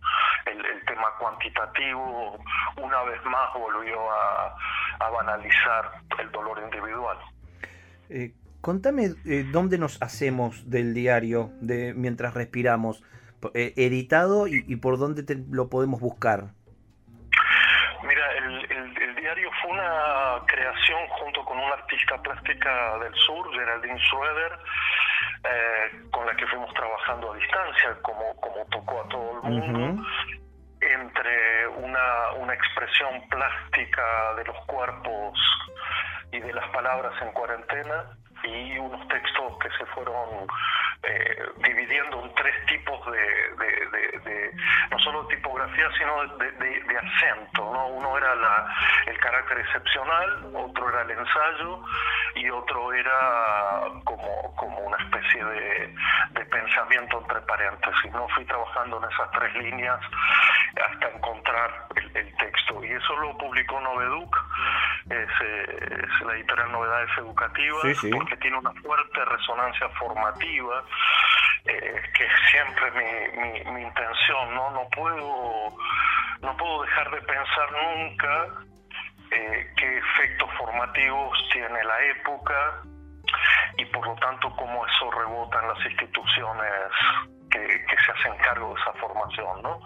El, 0.47 0.65
el 0.65 0.85
tema 0.85 1.07
cuantitativo 1.19 2.39
una 2.77 3.03
vez 3.03 3.23
más 3.25 3.53
volvió 3.55 4.11
a, 4.11 4.57
a 5.01 5.11
banalizar 5.11 5.91
el 6.19 6.31
dolor 6.31 6.61
individual. 6.63 7.19
Eh, 8.09 8.33
contame 8.61 9.15
eh, 9.27 9.45
dónde 9.51 9.79
nos 9.79 10.01
hacemos 10.01 10.71
del 10.71 10.95
diario 10.95 11.51
de 11.61 11.93
mientras 11.95 12.35
respiramos, 12.35 13.03
editado 13.55 14.49
y, 14.49 14.65
y, 14.67 14.77
por 14.77 14.99
dónde 14.99 15.23
te, 15.23 15.37
lo 15.51 15.69
podemos 15.69 16.01
buscar. 16.01 16.49
Mira, 18.03 18.33
el, 18.39 18.65
el, 18.71 19.03
el, 19.03 19.15
diario 19.15 19.51
fue 19.63 19.71
creación 20.47 21.07
junto 21.09 21.45
con 21.45 21.59
una 21.59 21.75
artista 21.75 22.21
plástica 22.23 22.99
del 22.99 23.15
sur, 23.15 23.51
Geraldine 23.53 23.99
Schroeder, 24.01 24.59
eh, 25.45 26.03
con 26.11 26.27
la 26.27 26.35
que 26.37 26.47
fuimos 26.47 26.73
trabajando 26.75 27.33
a 27.33 27.37
distancia, 27.37 27.97
como, 28.03 28.35
como 28.41 28.65
tocó 28.67 29.01
a 29.03 29.09
todo 29.09 29.41
el 29.43 29.51
mundo. 29.51 29.79
Uh 29.79 29.97
-huh 29.97 30.39
entre 30.81 31.67
una, 31.69 32.33
una 32.39 32.55
expresión 32.55 33.29
plástica 33.29 34.35
de 34.37 34.45
los 34.45 34.57
cuerpos 34.67 35.39
y 36.33 36.41
de 36.41 36.53
las 36.53 36.69
palabras 36.71 37.13
en 37.23 37.33
cuarentena 37.33 38.05
y 38.45 38.79
unos 38.79 39.07
textos 39.09 39.59
que 39.59 39.69
se 39.79 39.87
fueron 39.87 40.47
eh, 41.03 41.47
dividiendo 41.65 42.25
en 42.25 42.35
tres 42.35 42.55
tipos 42.67 42.99
de, 43.07 43.19
de, 43.19 43.87
de, 43.87 44.19
de, 44.19 44.53
no 44.91 44.99
solo 44.99 45.27
tipografía, 45.29 45.89
sino 45.97 46.27
de, 46.39 46.99
acento. 46.99 47.73
¿no? 47.73 47.87
Uno 47.89 48.19
era 48.19 48.35
la, 48.35 48.75
el 49.07 49.19
carácter 49.19 49.59
excepcional, 49.61 50.51
otro 50.55 50.89
era 50.89 51.03
el 51.03 51.11
ensayo 51.13 51.85
y 52.35 52.51
otro 52.51 52.93
era 52.93 53.83
como, 54.05 54.55
como 54.57 54.79
una 54.81 54.97
especie 54.97 55.45
de, 55.45 55.95
pensamiento 56.51 57.21
entre 57.21 57.41
paréntesis. 57.43 58.11
¿no? 58.13 58.27
Fui 58.29 58.45
trabajando 58.47 58.99
en 58.99 59.13
esas 59.13 59.31
tres 59.33 59.55
líneas 59.55 60.01
hasta 60.83 61.09
encontrar 61.11 61.87
el, 61.95 62.17
el 62.17 62.37
texto 62.37 62.83
y 62.85 62.91
eso 62.91 63.17
lo 63.17 63.37
publicó 63.39 63.81
Noveduc, 63.81 64.37
es, 65.11 65.29
es 65.41 66.27
la 66.27 66.35
editorial 66.35 66.73
Novedades 66.73 67.11
Educativas, 67.19 67.83
sí, 67.83 67.95
sí. 67.95 68.11
porque 68.11 68.37
tiene 68.39 68.59
una 68.59 68.73
fuerte 68.83 69.25
resonancia 69.25 69.89
formativa, 69.91 70.85
eh, 71.65 72.03
que 72.15 72.25
es 72.25 72.33
siempre 72.51 72.91
mi, 72.93 73.43
mi, 73.43 73.73
mi, 73.73 73.83
intención, 73.83 74.55
¿no? 74.55 74.71
No 74.71 74.89
puedo, 74.91 75.77
no 76.41 76.57
puedo 76.57 76.83
dejar 76.83 77.11
de 77.11 77.21
pensar 77.23 77.73
nunca 77.73 78.47
eh, 79.31 79.71
qué 79.77 79.99
efectos 79.99 80.51
formativos 80.57 81.39
tiene 81.53 81.85
la 81.85 82.01
época 82.05 82.83
y 83.77 83.85
por 83.87 84.07
lo 84.07 84.15
tanto 84.17 84.51
cómo 84.57 84.87
eso 84.87 85.11
rebota 85.11 85.61
en 85.61 85.69
las 85.69 85.87
instituciones 85.87 86.73
que, 87.51 87.61
que, 87.61 87.97
se 88.05 88.13
hacen 88.13 88.37
cargo 88.39 88.75
de 88.75 88.81
esa 88.81 88.93
formación, 88.95 89.63
¿no? 89.63 89.81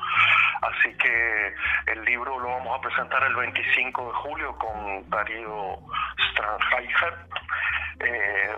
Así 0.63 0.97
que 0.97 1.55
el 1.87 2.05
libro 2.05 2.39
lo 2.39 2.49
vamos 2.49 2.79
a 2.79 2.81
presentar 2.81 3.23
el 3.25 3.35
25 3.35 4.07
de 4.07 4.13
julio 4.13 4.57
con 4.59 5.11
Darío 5.11 5.79
Stranheiser 6.31 7.15
eh, 8.01 8.57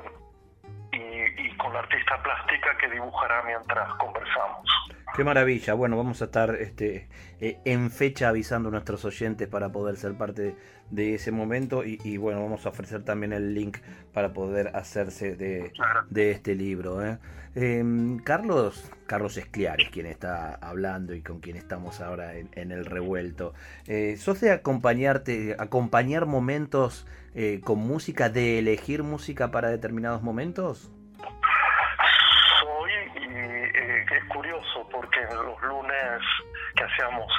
y, 0.94 1.46
y, 1.46 1.56
con 1.56 1.72
la 1.72 1.80
artista 1.80 2.22
plástica 2.22 2.76
que 2.78 2.88
dibujará 2.88 3.42
mientras 3.42 3.92
conversamos. 3.94 4.68
Qué 5.14 5.22
maravilla. 5.22 5.74
Bueno, 5.74 5.96
vamos 5.96 6.22
a 6.22 6.24
estar 6.24 6.56
este, 6.56 7.06
eh, 7.40 7.58
en 7.64 7.92
fecha 7.92 8.30
avisando 8.30 8.68
a 8.68 8.72
nuestros 8.72 9.04
oyentes 9.04 9.46
para 9.46 9.70
poder 9.70 9.96
ser 9.96 10.14
parte 10.14 10.56
de 10.90 11.14
ese 11.14 11.30
momento 11.30 11.84
y, 11.84 12.00
y 12.02 12.16
bueno, 12.16 12.42
vamos 12.42 12.66
a 12.66 12.70
ofrecer 12.70 13.04
también 13.04 13.32
el 13.32 13.54
link 13.54 13.78
para 14.12 14.32
poder 14.32 14.72
hacerse 14.74 15.36
de, 15.36 15.72
de 16.10 16.30
este 16.32 16.56
libro. 16.56 17.06
¿eh? 17.06 17.18
Eh, 17.54 17.84
Carlos, 18.24 18.90
Carlos 19.06 19.36
Escliares, 19.36 19.88
quien 19.90 20.06
está 20.06 20.56
hablando 20.56 21.14
y 21.14 21.22
con 21.22 21.38
quien 21.38 21.56
estamos 21.56 22.00
ahora 22.00 22.36
en, 22.36 22.48
en 22.52 22.72
el 22.72 22.84
revuelto. 22.84 23.54
Eh, 23.86 24.16
¿Sos 24.18 24.40
de 24.40 24.50
acompañarte, 24.50 25.54
acompañar 25.60 26.26
momentos 26.26 27.06
eh, 27.36 27.60
con 27.62 27.78
música, 27.78 28.30
de 28.30 28.58
elegir 28.58 29.04
música 29.04 29.52
para 29.52 29.70
determinados 29.70 30.22
momentos? 30.22 30.90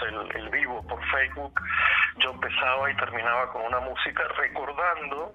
El, 0.07 0.35
el, 0.35 0.49
vivo 0.49 0.85
por 0.87 1.03
Facebook, 1.09 1.59
yo 2.19 2.31
empezaba 2.31 2.91
y 2.91 2.95
terminaba 2.95 3.51
con 3.51 3.63
una 3.63 3.79
música 3.79 4.23
recordando 4.37 5.33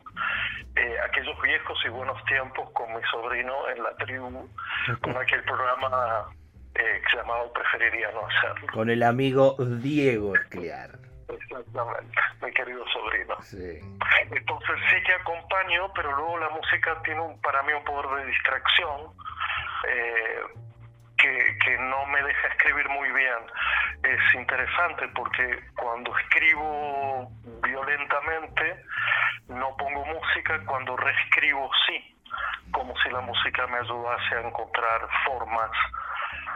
eh, 0.76 0.96
aquellos 1.04 1.40
viejos 1.42 1.78
y 1.84 1.88
buenos 1.88 2.24
tiempos 2.24 2.70
con 2.72 2.94
mi 2.94 3.02
sobrino 3.10 3.68
en 3.68 3.82
la 3.82 3.94
tribu, 3.96 4.48
con 5.02 5.16
aquel 5.16 5.42
programa 5.44 6.26
eh, 6.74 7.02
llamaba 7.14 7.52
Preferiría 7.52 8.10
no 8.12 8.26
hacerlo. 8.26 8.66
Con 8.72 8.90
el 8.90 9.02
amigo 9.02 9.56
Diego 9.58 10.34
Escliar. 10.36 10.90
Exactamente, 11.28 12.18
mi 12.42 12.50
querido 12.52 12.84
sobrino. 12.88 13.36
Sí. 13.42 13.78
Entonces 14.30 14.76
sí 14.90 14.96
que 15.04 15.12
acompaño, 15.14 15.92
pero 15.94 16.14
luego 16.16 16.38
la 16.38 16.50
música 16.50 17.00
tiene 17.04 17.20
un, 17.20 17.40
para 17.40 17.62
mí 17.62 17.72
un 17.72 17.84
poder 17.84 18.24
de 18.24 18.30
distracción 18.30 19.12
eh, 19.88 20.42
que, 21.20 21.58
que 21.64 21.78
no 21.78 22.06
me 22.06 22.22
deja 22.22 22.48
escribir 22.48 22.88
muy 22.88 23.10
bien. 23.12 23.38
Es 24.02 24.34
interesante 24.34 25.08
porque 25.14 25.60
cuando 25.76 26.16
escribo 26.18 27.30
violentamente 27.62 28.84
no 29.48 29.76
pongo 29.76 30.04
música, 30.06 30.60
cuando 30.64 30.96
reescribo 30.96 31.68
sí, 31.86 32.16
como 32.72 32.94
si 33.02 33.10
la 33.10 33.20
música 33.20 33.66
me 33.66 33.78
ayudase 33.78 34.34
a 34.36 34.48
encontrar 34.48 35.08
formas 35.26 35.70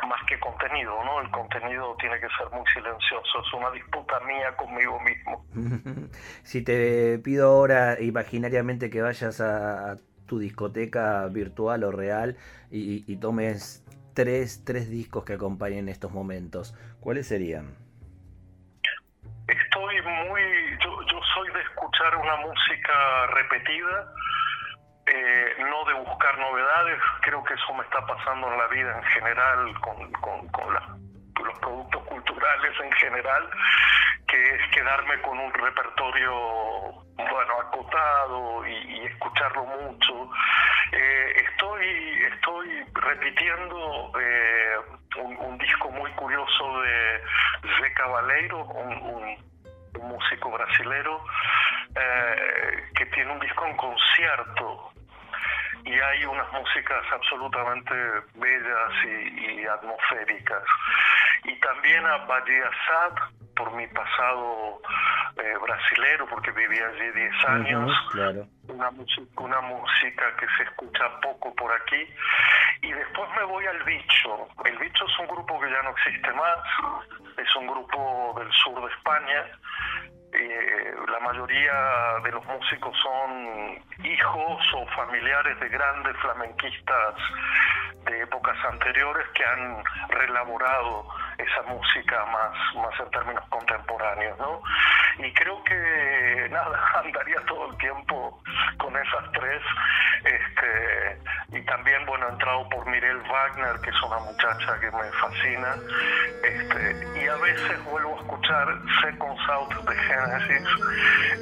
más 0.09 0.23
que 0.27 0.39
contenido, 0.39 0.93
¿no? 1.05 1.21
El 1.21 1.31
contenido 1.31 1.97
tiene 1.99 2.17
que 2.21 2.29
ser 2.39 2.51
muy 2.53 2.67
silencioso, 2.73 3.43
es 3.47 3.55
una 3.55 3.71
disputa 3.71 4.21
mía 4.21 4.55
conmigo 4.57 5.01
mismo. 5.01 5.45
si 6.43 6.63
te 6.63 7.19
pido 7.19 7.49
ahora 7.49 8.01
imaginariamente 8.01 8.91
que 8.91 9.03
vayas 9.03 9.41
a, 9.41 9.97
tu 10.27 10.39
discoteca 10.39 11.27
virtual 11.29 11.85
o 11.85 11.93
real 11.93 12.39
y, 12.71 13.05
y, 13.07 13.17
tomes 13.17 13.84
tres, 14.15 14.65
tres 14.65 14.89
discos 14.91 15.25
que 15.25 15.35
acompañen 15.35 15.89
estos 15.89 16.13
momentos, 16.13 16.75
¿cuáles 17.01 17.29
serían? 17.29 17.77
Estoy 19.47 20.03
muy, 20.03 20.43
yo, 20.83 21.03
yo 21.03 21.21
soy 21.35 21.53
de 21.53 21.61
escuchar 21.63 22.17
una 22.17 22.37
música 22.37 23.27
repetida, 23.35 24.13
eh, 25.07 25.53
no 25.59 25.85
de 25.85 25.95
buscar 26.09 26.39
novedades, 26.39 26.99
creo 27.23 27.45
que 27.45 27.55
eso 27.55 27.75
me 27.75 27.85
está 27.85 28.07
pasando 28.07 28.51
en 28.51 28.59
la 28.59 28.67
vida 28.69 28.97
en 28.97 29.05
general, 29.05 29.81
con, 29.81 30.13
con, 30.13 30.49
con 30.49 30.75
los 31.45 31.59
productos 31.59 32.03
culturales 32.05 32.73
en 32.83 32.93
general, 32.93 33.51
que 34.35 34.55
es 34.57 34.71
quedarme 34.73 35.21
con 35.23 35.39
un 35.39 35.53
repertorio, 35.53 36.33
bueno, 37.17 37.61
acotado 37.61 38.67
y, 38.67 38.73
y 38.73 39.07
escucharlo 39.07 39.65
mucho. 39.65 40.31
Eh, 40.91 41.45
estoy, 41.49 42.25
estoy 42.35 42.85
repitiendo 42.95 44.13
eh, 44.21 44.77
un, 45.23 45.37
un, 45.37 45.59
disco 45.59 45.89
muy 45.91 46.11
curioso 46.13 46.81
de 46.83 47.21
Zé 47.79 47.93
Cabaleiro, 47.95 48.65
un, 48.65 48.93
un 49.03 49.55
un 50.01 50.09
músico 50.09 50.51
brasilero 50.51 51.25
eh, 51.95 52.91
que 52.97 53.07
tiene 53.07 53.31
un 53.31 53.39
disco 53.39 53.65
en 53.65 53.77
concierto 53.77 54.93
y 55.85 55.93
hay 55.93 56.25
unas 56.25 56.51
músicas 56.53 57.05
absolutamente 57.13 57.95
bellas 58.35 58.93
y, 59.05 59.61
y 59.61 59.67
atmosféricas. 59.67 60.65
Y 61.45 61.55
también 61.61 62.05
a 62.07 62.17
Bahía 62.25 62.71
Sad, 62.87 63.44
por 63.55 63.73
mi 63.75 63.87
pasado 63.89 64.81
eh, 65.37 65.55
brasilero, 65.61 66.27
porque 66.29 66.51
viví 66.53 66.79
allí 66.79 67.11
10 67.13 67.45
años. 67.47 67.93
claro. 68.13 68.47
una, 68.69 68.91
una 69.37 69.61
música 69.61 70.37
que 70.37 70.47
se 70.57 70.63
escucha 70.65 71.21
poco 71.21 71.55
por 71.55 71.73
aquí. 71.73 72.07
Y 72.83 72.93
después 72.93 73.29
me 73.37 73.45
voy 73.45 73.67
al 73.67 73.83
Bicho. 73.85 74.49
El 74.65 74.79
Bicho 74.79 75.07
es 75.07 75.19
un 75.19 75.27
grupo 75.27 75.61
que 75.61 75.71
ya 75.71 75.83
no 75.83 75.91
existe 75.91 76.33
más, 76.33 76.59
es 77.37 77.57
un 77.57 77.67
grupo 77.67 78.35
del 78.39 78.53
sur 78.53 78.81
de 78.81 78.95
España. 78.95 79.45
Eh, 80.33 80.95
la 81.09 81.21
mayoría 81.21 82.19
de 82.25 82.33
los 82.33 82.45
músicos 82.47 82.97
son 83.01 83.79
hijos 84.05 84.67
o 84.75 84.87
familiares 84.97 85.59
de 85.61 85.69
grandes 85.69 86.17
flamenquistas 86.17 87.15
de 88.05 88.23
épocas 88.23 88.57
anteriores 88.65 89.27
que 89.29 89.45
han 89.45 89.83
relaborado 90.09 91.07
esa 91.39 91.63
música 91.69 92.25
más, 92.27 92.53
más 92.77 93.01
en 93.01 93.11
términos 93.11 93.45
contemporáneos, 93.49 94.39
¿no? 94.39 94.63
Y 95.19 95.33
creo 95.33 95.65
que 95.65 96.49
nada, 96.51 96.79
andaría 97.03 97.41
todo 97.47 97.71
el 97.71 97.77
tiempo 97.79 98.41
con 98.79 98.95
esas 98.97 99.33
tres, 99.33 99.61
este, 100.25 101.19
y 101.59 101.63
también, 101.67 102.07
bueno, 102.07 102.29
he 102.29 102.33
entrado 102.33 102.69
por 102.69 102.87
Mirel 102.87 103.19
Wagner, 103.19 103.81
que 103.81 103.91
es 103.91 104.03
una 104.03 104.19
muchacha 104.19 104.81
que 104.81 104.91
me 104.91 105.05
fascina, 105.21 105.77
este, 106.43 107.21
y 107.21 107.29
a 107.29 107.37
veces 107.37 107.85
vuelvo 107.85 108.17
a 108.17 108.21
escuchar 108.21 108.67
Second 109.03 109.39
South 109.47 109.73
de 109.89 109.97
Genesis, 109.97 110.67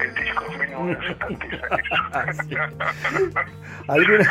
el 0.01 0.15
disco 0.15 0.45
de 0.45 0.59
1976. 0.67 3.63
¿Alguna, 3.89 4.31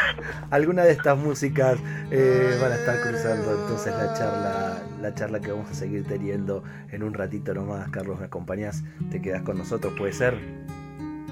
alguna 0.51 0.83
de 0.83 0.91
estas 0.91 1.17
músicas 1.17 1.79
eh, 2.11 2.59
van 2.61 2.71
a 2.71 2.75
estar 2.75 3.01
cruzando 3.01 3.51
entonces 3.51 3.95
la 3.95 4.13
charla, 4.13 4.77
la 5.01 5.13
charla 5.13 5.39
que 5.39 5.51
vamos 5.51 5.69
a 5.69 5.73
seguir 5.73 6.05
teniendo 6.05 6.63
en 6.89 7.03
un 7.03 7.13
ratito 7.13 7.53
nomás. 7.53 7.89
Carlos, 7.89 8.19
¿me 8.19 8.25
acompañas? 8.25 8.83
¿Te 9.09 9.21
quedas 9.21 9.41
con 9.43 9.57
nosotros? 9.57 9.93
¿Puede 9.97 10.13
ser? 10.13 10.37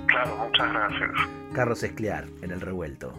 Claro, 0.07 0.38
muchas 0.38 0.71
gracias. 0.73 1.11
Carlos 1.53 1.83
Escliar, 1.83 2.25
en 2.41 2.51
El 2.51 2.61
Revuelto. 2.61 3.13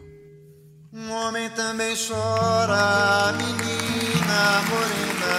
Homem 0.93 1.49
também 1.51 1.95
chora, 1.95 3.33
menina 3.39 4.61
morena. 4.69 5.31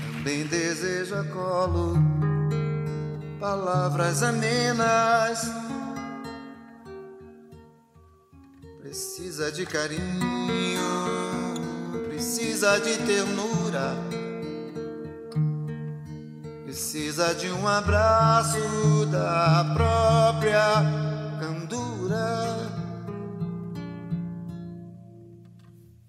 Também 0.00 0.46
deseja 0.46 1.22
colo, 1.24 1.98
palavras 3.38 4.22
amenas. 4.22 5.50
Precisa 8.80 9.52
de 9.52 9.66
carinho, 9.66 10.80
precisa 12.20 12.78
de 12.78 12.98
ternura. 12.98 13.96
Precisa 16.64 17.34
de 17.34 17.50
um 17.50 17.66
abraço 17.66 19.06
da 19.10 19.64
própria 19.72 20.84
candura. 21.40 22.58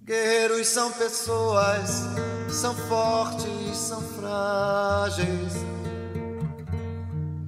Guerreiros 0.04 0.68
são 0.68 0.92
pessoas, 0.92 2.04
são 2.50 2.76
fortes, 2.76 3.78
são 3.78 4.02
frágeis. 4.02 5.54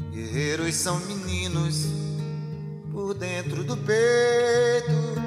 Guerreiros 0.09 0.73
são 0.75 0.97
meninos 1.01 1.87
por 2.93 3.13
dentro 3.13 3.65
do 3.65 3.75
peito. 3.75 5.22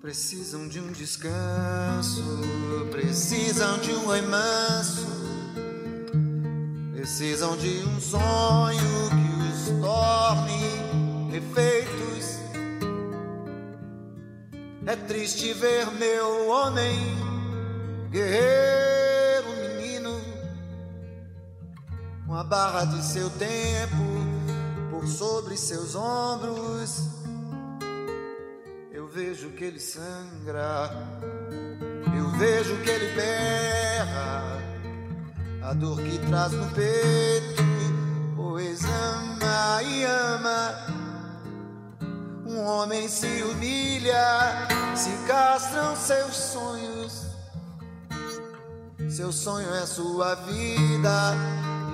Precisam 0.00 0.66
de 0.66 0.80
um 0.80 0.92
descanso, 0.92 2.24
precisam 2.90 3.78
de 3.80 3.92
um 3.92 4.06
oi 4.06 4.22
manso, 4.22 5.06
precisam 6.94 7.54
de 7.58 7.84
um 7.84 8.00
sonho 8.00 9.10
que 9.10 9.74
os 9.76 9.78
torne 9.78 11.30
refeitos. 11.30 12.38
É 14.86 14.96
triste 14.96 15.52
ver 15.52 15.90
meu 15.90 16.48
homem, 16.48 16.98
guerreiro, 18.10 19.48
menino, 19.76 20.18
com 22.26 22.34
a 22.36 22.42
barra 22.42 22.86
de 22.86 23.04
seu 23.04 23.28
tempo 23.28 23.96
por 24.90 25.06
sobre 25.06 25.58
seus 25.58 25.94
ombros 25.94 27.19
vejo 29.12 29.50
que 29.50 29.64
ele 29.64 29.80
sangra, 29.80 30.90
eu 32.16 32.28
vejo 32.38 32.76
que 32.82 32.90
ele 32.90 33.12
berra, 33.14 34.58
a 35.62 35.74
dor 35.74 36.00
que 36.00 36.18
traz 36.28 36.52
no 36.52 36.66
peito, 36.70 37.62
pois 38.36 38.84
ama 38.84 39.82
e 39.82 40.04
ama. 40.04 41.00
Um 42.46 42.64
homem 42.64 43.08
se 43.08 43.42
humilha, 43.42 44.68
se 44.94 45.10
castram 45.26 45.96
seus 45.96 46.34
sonhos. 46.34 47.26
Seu 49.08 49.32
sonho 49.32 49.74
é 49.74 49.86
sua 49.86 50.36
vida, 50.36 51.34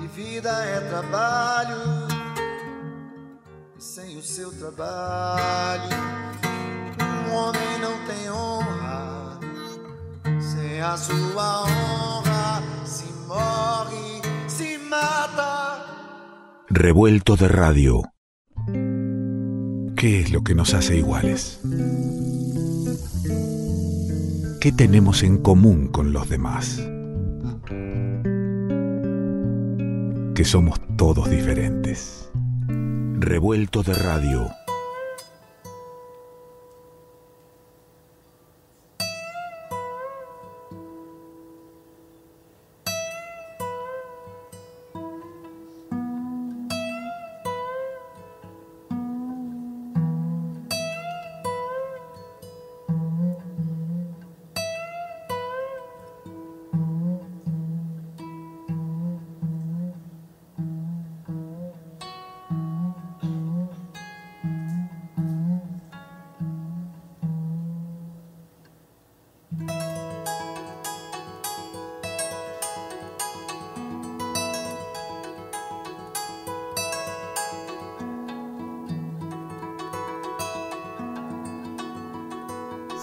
e 0.03 0.07
vida 0.07 0.51
é 0.51 0.81
trabalho. 0.81 1.77
E 3.75 3.83
sem 3.83 4.17
o 4.17 4.23
seu 4.23 4.51
trabalho, 4.51 5.89
Revuelto 16.69 17.35
de 17.35 17.47
radio. 17.47 18.03
¿Qué 19.95 20.21
es 20.21 20.31
lo 20.31 20.43
que 20.43 20.53
nos 20.53 20.73
hace 20.73 20.97
iguales? 20.97 21.59
¿Qué 24.61 24.71
tenemos 24.71 25.23
en 25.23 25.37
común 25.37 25.87
con 25.87 26.13
los 26.13 26.29
demás? 26.29 26.77
Que 30.35 30.43
somos 30.45 30.79
todos 30.97 31.29
diferentes. 31.29 32.29
Revuelto 33.19 33.81
de 33.83 33.93
radio. 33.93 34.51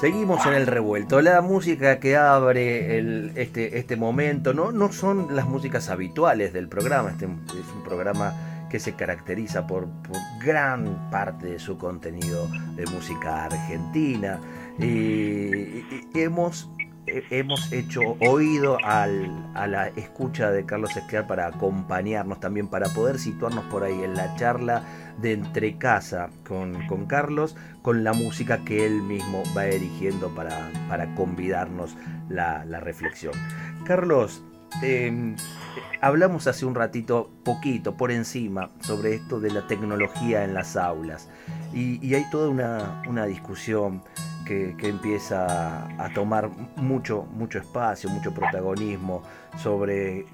Seguimos 0.05 0.45
en 0.45 0.53
el 0.53 0.67
revuelto. 0.67 1.23
La 1.23 1.41
música 1.41 1.99
que 1.99 2.15
abre 2.15 2.99
este, 3.41 3.79
este 3.79 3.97
momento 3.97 4.53
no, 4.53 4.71
no 4.71 4.93
son 4.93 5.35
las 5.35 5.49
músicas 5.49 5.89
habituales 5.89 6.53
del 6.53 6.69
programa. 6.69 7.09
Este 7.09 7.25
es 7.25 7.75
un 7.75 7.83
programa 7.83 8.67
que 8.69 8.79
se 8.81 8.93
caracteriza 8.93 9.67
por, 9.67 9.89
gran 10.45 11.09
parte 11.11 11.47
de 11.47 11.59
su 11.59 11.79
contenido 11.79 12.47
de 12.77 12.85
música 12.85 13.47
argentina. 13.47 14.39
y 14.79 15.87
hemos 16.13 16.69
hemos 17.07 17.73
hecho 17.73 18.17
oído 18.21 18.79
a 18.83 19.07
la 19.07 19.89
escucha 19.97 20.51
de 20.51 20.65
Carlos 20.65 20.97
Esquer 20.97 21.27
para 21.27 21.47
acompañarnos 21.47 22.41
también, 22.41 22.69
para 22.69 22.89
poder 22.89 23.19
situarnos 23.19 23.65
por 23.67 23.85
ahí 23.85 24.03
en 24.03 24.15
la 24.15 24.35
charla 24.37 24.83
de 25.19 25.33
entre 25.33 25.77
casa 25.77 26.31
con, 26.47 27.07
Carlos, 27.07 27.57
con 27.83 28.05
la 28.05 28.13
música 28.13 28.65
que 28.65 28.87
él 28.87 29.03
mismo 29.03 29.43
va 29.57 29.67
erigiendo 29.67 30.35
para, 30.35 30.71
para 30.89 31.15
convidarnos 31.15 31.97
la, 32.29 32.65
reflexión. 32.81 33.35
Carlos, 33.85 34.43
em, 34.83 35.37
hablamos 36.01 36.47
hace 36.47 36.65
un 36.65 36.75
ratito, 36.75 37.31
poquito, 37.45 37.97
por 37.97 38.11
encima, 38.11 38.71
sobre 38.81 39.15
esto 39.15 39.41
de 39.41 39.51
la 39.51 39.67
tecnología 39.67 40.45
en 40.45 40.55
las 40.55 40.77
aulas. 40.77 41.29
Y, 41.73 42.15
hay 42.15 42.25
toda 42.31 42.49
una, 42.49 43.03
una 43.09 43.27
discusión 43.27 44.03
que, 44.45 44.75
empieza 44.83 45.87
a 46.03 46.09
tomar 46.15 46.49
mucho, 46.77 47.23
mucho 47.33 47.59
espacio, 47.59 48.11
mucho 48.11 48.33
protagonismo 48.33 49.23
sobre 49.57 50.27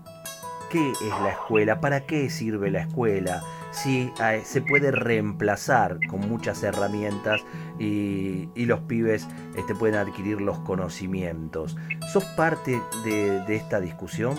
qué 0.70 0.90
es 0.90 1.20
la 1.23 1.31
escuela, 1.31 1.81
para 1.81 2.07
qué 2.07 2.31
sirve 2.31 2.70
la 2.70 2.81
escuela, 2.81 3.42
si 3.70 4.12
eh, 4.23 4.42
se 4.44 4.62
puede 4.62 4.90
reemplazar 4.90 5.99
con 6.09 6.20
muchas 6.29 6.62
herramientas 6.62 7.44
y, 7.79 8.49
los 8.66 8.81
pibes 8.81 9.29
este, 9.57 9.75
pueden 9.75 9.96
adquirir 9.96 10.40
los 10.40 10.59
conocimientos. 10.61 11.77
¿Sos 12.12 12.25
parte 12.37 12.81
de, 13.05 13.42
esta 13.49 13.81
discusión? 13.81 14.37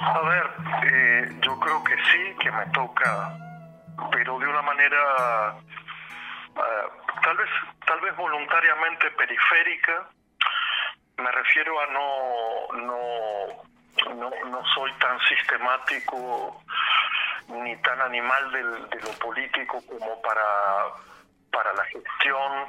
A 0.00 0.20
ver, 0.20 0.44
eh, 0.90 1.38
yo 1.42 1.58
creo 1.60 1.84
que 1.84 1.94
sí, 1.94 2.36
que 2.40 2.50
me 2.50 2.64
toca, 2.72 3.36
pero 4.10 4.38
de 4.38 4.46
una 4.48 4.62
manera 4.62 5.56
eh, 6.56 6.88
tal 7.22 7.36
vez 7.36 7.50
tal 7.86 8.00
vez 8.00 8.16
voluntariamente 8.16 9.10
periférica. 9.12 10.08
Me 11.16 11.30
refiero 11.30 11.80
a 11.80 11.86
no 11.86 12.66
no 12.86 14.14
no, 14.14 14.30
no 14.46 14.64
soy 14.74 14.92
tan 14.94 15.18
sistemático 15.20 16.62
ni 17.48 17.76
tan 17.82 18.00
animal 18.00 18.52
del, 18.52 18.88
de 18.90 19.00
lo 19.00 19.10
político 19.18 19.80
como 19.86 20.20
para, 20.22 20.42
para 21.52 21.72
la 21.74 21.84
gestión 21.84 22.66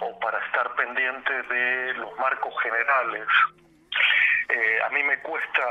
o 0.00 0.18
para 0.20 0.44
estar 0.46 0.74
pendiente 0.74 1.42
de 1.42 1.94
los 1.94 2.18
marcos 2.18 2.54
generales. 2.62 3.26
Eh, 4.48 4.78
a 4.84 4.88
mí 4.90 5.02
me 5.02 5.18
cuesta 5.20 5.62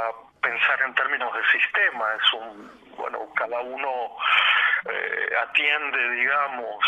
pensar 0.43 0.81
en 0.83 0.93
términos 0.93 1.33
de 1.33 1.59
sistema, 1.59 2.05
es 2.13 2.33
un, 2.33 2.71
bueno, 2.97 3.19
cada 3.35 3.59
uno 3.61 4.17
eh, 4.85 5.29
atiende, 5.41 6.09
digamos, 6.11 6.85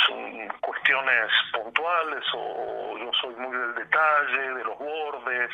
cuestiones 0.60 1.32
puntuales 1.54 2.24
o 2.34 2.98
yo 3.00 3.12
soy 3.22 3.36
muy 3.36 3.58
del 3.58 3.76
detalle, 3.76 4.54
de 4.54 4.64
los 4.64 4.78
bordes, 4.78 5.52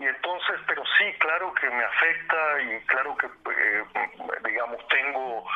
y 0.00 0.06
entonces, 0.06 0.58
pero 0.66 0.82
sí, 0.96 1.12
claro 1.18 1.52
que 1.52 1.68
me 1.68 1.84
afecta 1.84 2.62
y 2.62 2.80
claro 2.86 3.14
que, 3.18 3.26
eh, 3.26 3.84
digamos, 4.46 4.88
tengo, 4.88 5.46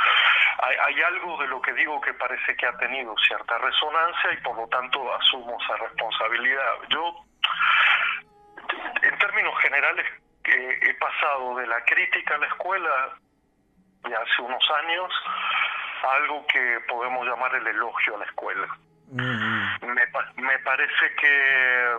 hay, 0.61 1.03
algo 1.03 1.39
de 1.39 1.49
lo 1.49 1.63
que 1.63 1.73
digo 1.73 1.99
que 2.03 2.13
parece 2.13 2.55
que 2.55 2.67
ha 2.67 2.77
tenido 2.77 3.15
cierta 3.27 3.57
resonancia 3.57 4.33
y 4.35 4.37
por 4.43 4.55
lo 4.57 4.69
tanto 4.69 5.15
asumo 5.15 5.57
esa 5.63 5.77
responsabilidad. 5.77 6.75
Yo, 6.91 7.25
en 9.03 9.19
términos 9.19 9.59
generales, 9.63 10.07
he 10.53 10.95
pasado 10.95 11.57
de 11.57 11.67
la 11.67 11.81
crítica 11.85 12.35
a 12.35 12.39
la 12.39 12.47
escuela 12.47 13.19
de 14.03 14.15
hace 14.15 14.43
unos 14.43 14.71
años 14.83 15.13
a 16.03 16.17
algo 16.17 16.47
que 16.47 16.81
podemos 16.89 17.27
llamar 17.27 17.55
el 17.55 17.67
elogio 17.67 18.17
a 18.17 18.19
la 18.19 18.25
escuela. 18.27 18.69
me, 19.11 20.43
me 20.43 20.59
parece 20.61 21.15
que 21.21 21.99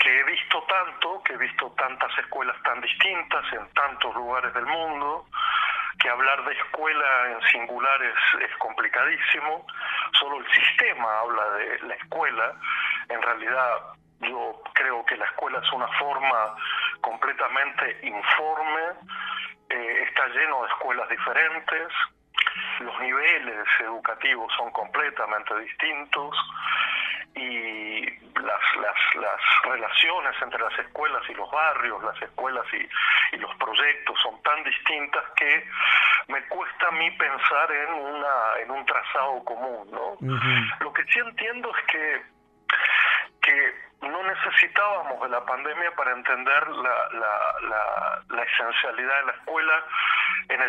que 0.00 0.18
he 0.18 0.24
visto 0.24 0.62
tanto, 0.62 1.22
que 1.24 1.34
he 1.34 1.36
visto 1.36 1.70
tantas 1.72 2.10
escuelas 2.18 2.56
tan 2.62 2.80
distintas 2.80 3.44
en 3.52 3.68
tantos 3.74 4.14
lugares 4.14 4.52
del 4.54 4.64
mundo, 4.64 5.26
que 5.98 6.08
hablar 6.08 6.42
de 6.46 6.54
escuela 6.54 7.30
en 7.32 7.48
singular 7.48 8.02
es, 8.02 8.56
complicadísimo, 8.58 9.66
solo 10.18 10.38
el 10.38 10.50
sistema 10.52 11.20
habla 11.20 11.50
de 11.50 11.78
la 11.80 11.94
escuela, 11.94 12.54
en 13.10 13.20
realidad 13.20 13.78
yo 14.20 14.62
creo 14.74 15.04
que 15.06 15.16
la 15.16 15.24
escuela 15.26 15.58
es 15.58 15.72
una 15.72 15.88
forma 15.98 16.56
completamente 17.00 17.98
informe, 18.02 18.82
eh, 19.70 20.04
está 20.08 20.26
lleno 20.28 20.62
de 20.62 20.68
escuelas 20.68 21.08
diferentes, 21.08 21.88
los 22.80 22.98
niveles 23.00 23.66
educativos 23.80 24.52
son 24.56 24.70
completamente 24.72 25.58
distintos, 25.60 26.36
y 27.34 28.04
las, 28.40 28.60
las, 28.76 29.14
las 29.14 29.40
relaciones 29.64 30.34
entre 30.42 30.60
las 30.60 30.78
escuelas 30.78 31.22
y 31.28 31.34
los 31.34 31.50
barrios, 31.50 32.02
las 32.02 32.20
escuelas 32.22 32.64
y, 32.72 33.36
los 33.36 33.54
proyectos 33.56 34.18
son 34.22 34.42
tan 34.42 34.62
distintas 34.64 35.22
que 35.36 35.64
me 36.28 36.42
cuesta 36.48 36.88
a 36.88 36.90
mí 36.90 37.10
pensar 37.12 37.70
en, 37.70 37.92
una, 37.94 38.58
en 38.60 38.70
un 38.72 38.84
trazado 38.84 39.44
común. 39.44 39.88
¿no? 39.92 40.16
Lo 40.80 40.92
que 40.92 41.04
sí 41.04 41.20
entiendo 41.20 41.70
es 41.76 41.84
que, 41.86 42.22
no 44.02 44.22
necesitábamos 44.22 45.20
de 45.22 45.28
la 45.28 45.44
pandemia 45.44 45.90
para 45.92 46.12
entender 46.12 46.68
la, 46.68 48.44
esencialidad 48.44 49.18
de 49.20 49.26
la 49.26 49.32
escuela 49.32 49.84
en 50.48 50.60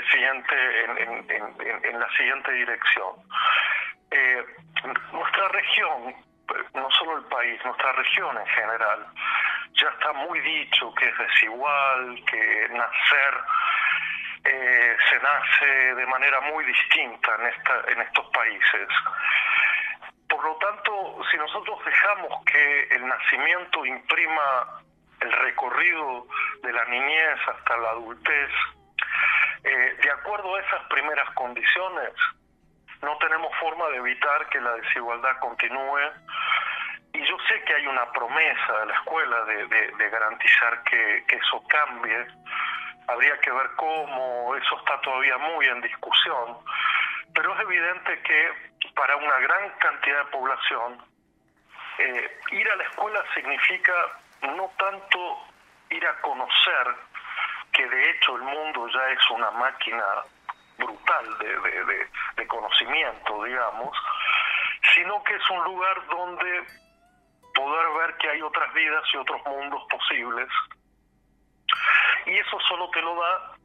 la 1.99 2.09
siguiente 2.17 2.51
dirección 2.51 3.15
eh, 4.11 4.45
nuestra 5.13 5.47
región 5.49 6.15
no 6.73 6.91
solo 6.91 7.17
el 7.17 7.25
país, 7.25 7.63
nuestra 7.63 7.93
región 7.93 8.37
en 8.37 8.47
general, 8.47 9.05
ya 9.73 9.87
está 9.87 10.11
muy 10.13 10.39
dicho 10.41 10.93
que 10.95 11.07
es 11.07 11.17
desigual, 11.17 12.21
que 12.25 12.67
nacer 12.71 13.33
eh, 14.43 14.97
se 15.09 15.19
nace 15.19 15.95
de 15.95 16.05
manera 16.07 16.41
muy 16.41 16.65
distinta 16.65 17.31
en 17.87 18.01
estos 18.01 18.25
países. 18.31 18.87
Por 20.41 20.53
lo 20.53 20.57
tanto, 20.57 21.19
si 21.29 21.37
nosotros 21.37 21.77
dejamos 21.85 22.43
que 22.45 22.87
el 22.95 23.05
nacimiento 23.05 23.85
imprima 23.85 24.81
el 25.19 25.31
recorrido 25.31 26.25
de 26.63 26.73
la 26.73 26.83
niñez 26.85 27.37
hasta 27.47 27.77
la 27.77 27.89
adultez, 27.91 28.49
eh, 29.63 29.97
de 30.01 30.09
acuerdo 30.09 30.55
a 30.55 30.61
esas 30.61 30.81
primeras 30.89 31.29
condiciones, 31.35 32.13
no 33.03 33.15
tenemos 33.19 33.55
forma 33.59 33.87
de 33.89 33.97
evitar 33.97 34.49
que 34.49 34.59
la 34.61 34.71
desigualdad 34.77 35.37
continúe 35.39 36.09
y 37.13 37.19
yo 37.23 37.37
sé 37.47 37.63
que 37.63 37.75
hay 37.75 37.85
una 37.85 38.11
promesa 38.11 38.79
de 38.79 38.85
la 38.87 38.95
escuela 38.95 39.45
de, 39.45 40.09
garantizar 40.09 40.81
que, 40.85 41.23
eso 41.37 41.63
cambie. 41.67 42.25
Habría 43.07 43.39
que 43.41 43.51
ver 43.51 43.69
cómo, 43.75 44.55
eso 44.55 44.79
está 44.79 44.99
todavía 45.01 45.37
muy 45.37 45.67
en 45.67 45.81
discusión, 45.81 46.57
pero 47.33 47.53
es 47.53 47.61
evidente 47.61 48.21
que 48.23 48.71
para 48.95 49.15
una 49.15 49.39
gran 49.39 49.69
cantidad 49.79 50.25
de 50.25 50.31
población, 50.31 51.05
eh, 51.97 52.39
ir 52.51 52.69
a 52.69 52.75
la 52.75 52.83
escuela 52.83 53.23
significa 53.33 53.93
no 54.41 54.71
tanto 54.77 55.37
ir 55.89 56.05
a 56.05 56.19
conocer 56.21 56.95
que 57.73 57.87
de 57.87 58.09
hecho 58.11 58.35
el 58.35 58.41
mundo 58.43 58.87
ya 58.89 59.09
es 59.09 59.29
una 59.29 59.51
máquina 59.51 60.03
brutal 60.77 61.37
de, 61.37 62.07
de, 62.35 62.47
conocimiento, 62.47 63.43
digamos, 63.43 63.95
sino 64.93 65.23
que 65.23 65.35
es 65.35 65.49
un 65.49 65.63
lugar 65.63 66.07
donde 66.07 66.63
poder 67.53 67.87
ver 67.99 68.17
que 68.17 68.29
hay 68.29 68.41
otras 68.41 68.73
vidas 68.73 69.03
y 69.13 69.17
otros 69.17 69.41
mundos 69.45 69.83
posibles. 69.89 70.49
Y 72.25 72.37
eso 72.37 72.59
solo 72.67 72.89
te 72.89 73.01
lo 73.01 73.15
da 73.15 73.55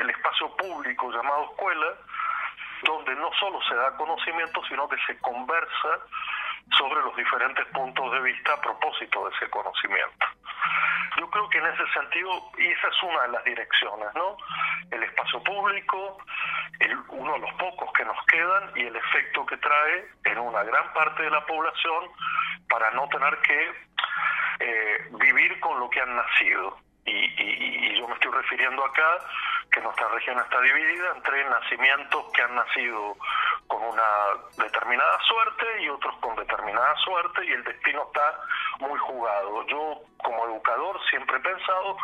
el 0.00 0.10
espacio 0.10 0.56
público 0.56 1.10
llamado 1.10 1.44
escuela, 1.44 1.94
donde 2.82 3.14
no 3.16 3.30
solo 3.38 3.60
se 3.62 3.74
da 3.74 3.96
conocimiento, 3.96 4.62
sino 4.68 4.88
que 4.88 4.96
se 5.06 5.18
conversa 5.20 6.00
sobre 6.78 7.02
los 7.02 7.16
diferentes 7.16 7.66
puntos 7.68 8.12
de 8.12 8.20
vista 8.20 8.54
a 8.54 8.60
propósito 8.60 9.28
de 9.28 9.34
ese 9.36 9.50
conocimiento. 9.50 10.26
Yo 11.18 11.30
creo 11.30 11.48
que 11.50 11.58
en 11.58 11.66
ese 11.66 11.86
sentido, 11.92 12.30
y 12.58 12.66
esa 12.66 12.88
es 12.88 13.02
una 13.02 13.22
de 13.22 13.28
las 13.28 13.44
direcciones, 13.44 14.08
¿no? 14.14 14.36
El 14.90 15.02
espacio 15.02 15.42
público, 15.42 16.18
uno 17.08 17.32
de 17.34 17.38
los 17.40 17.52
pocos 17.54 17.92
que 17.92 18.04
nos 18.04 18.16
quedan 18.26 18.70
y 18.74 18.86
el 18.86 18.96
efecto 18.96 19.44
que 19.46 19.56
trae 19.58 20.08
en 20.24 20.38
una 20.38 20.62
gran 20.62 20.92
parte 20.92 21.22
de 21.22 21.30
la 21.30 21.44
población 21.46 22.10
para 22.68 22.90
no 22.92 23.08
tener 23.08 23.38
que 23.38 23.72
eh, 24.60 25.08
vivir 25.12 25.60
con 25.60 25.78
lo 25.78 25.90
que 25.90 26.00
han 26.00 26.16
nacido. 26.16 26.78
Y, 27.04 27.98
yo 27.98 28.08
me 28.08 28.14
estoy 28.14 28.32
refiriendo 28.32 28.84
acá 28.84 29.18
que 29.70 29.80
nuestra 29.80 30.08
región 30.08 30.38
está 30.38 30.60
dividida 30.60 31.12
entre 31.16 31.44
nacimientos 31.48 32.26
que 32.32 32.42
han 32.42 32.54
nacido 32.54 33.16
con 33.66 33.82
una 33.82 34.02
determinada 34.58 35.18
suerte 35.20 35.82
y 35.82 35.88
otros 35.88 36.14
con 36.18 36.36
determinada 36.36 36.94
suerte 36.96 37.44
y 37.46 37.52
el 37.52 37.64
destino 37.64 38.02
está 38.06 38.40
muy 38.80 38.98
jugado. 38.98 39.66
Yo 39.66 40.00
como 40.18 40.46
educador 40.46 41.00
siempre 41.08 41.36
he 41.38 41.40
pensado 41.40 41.96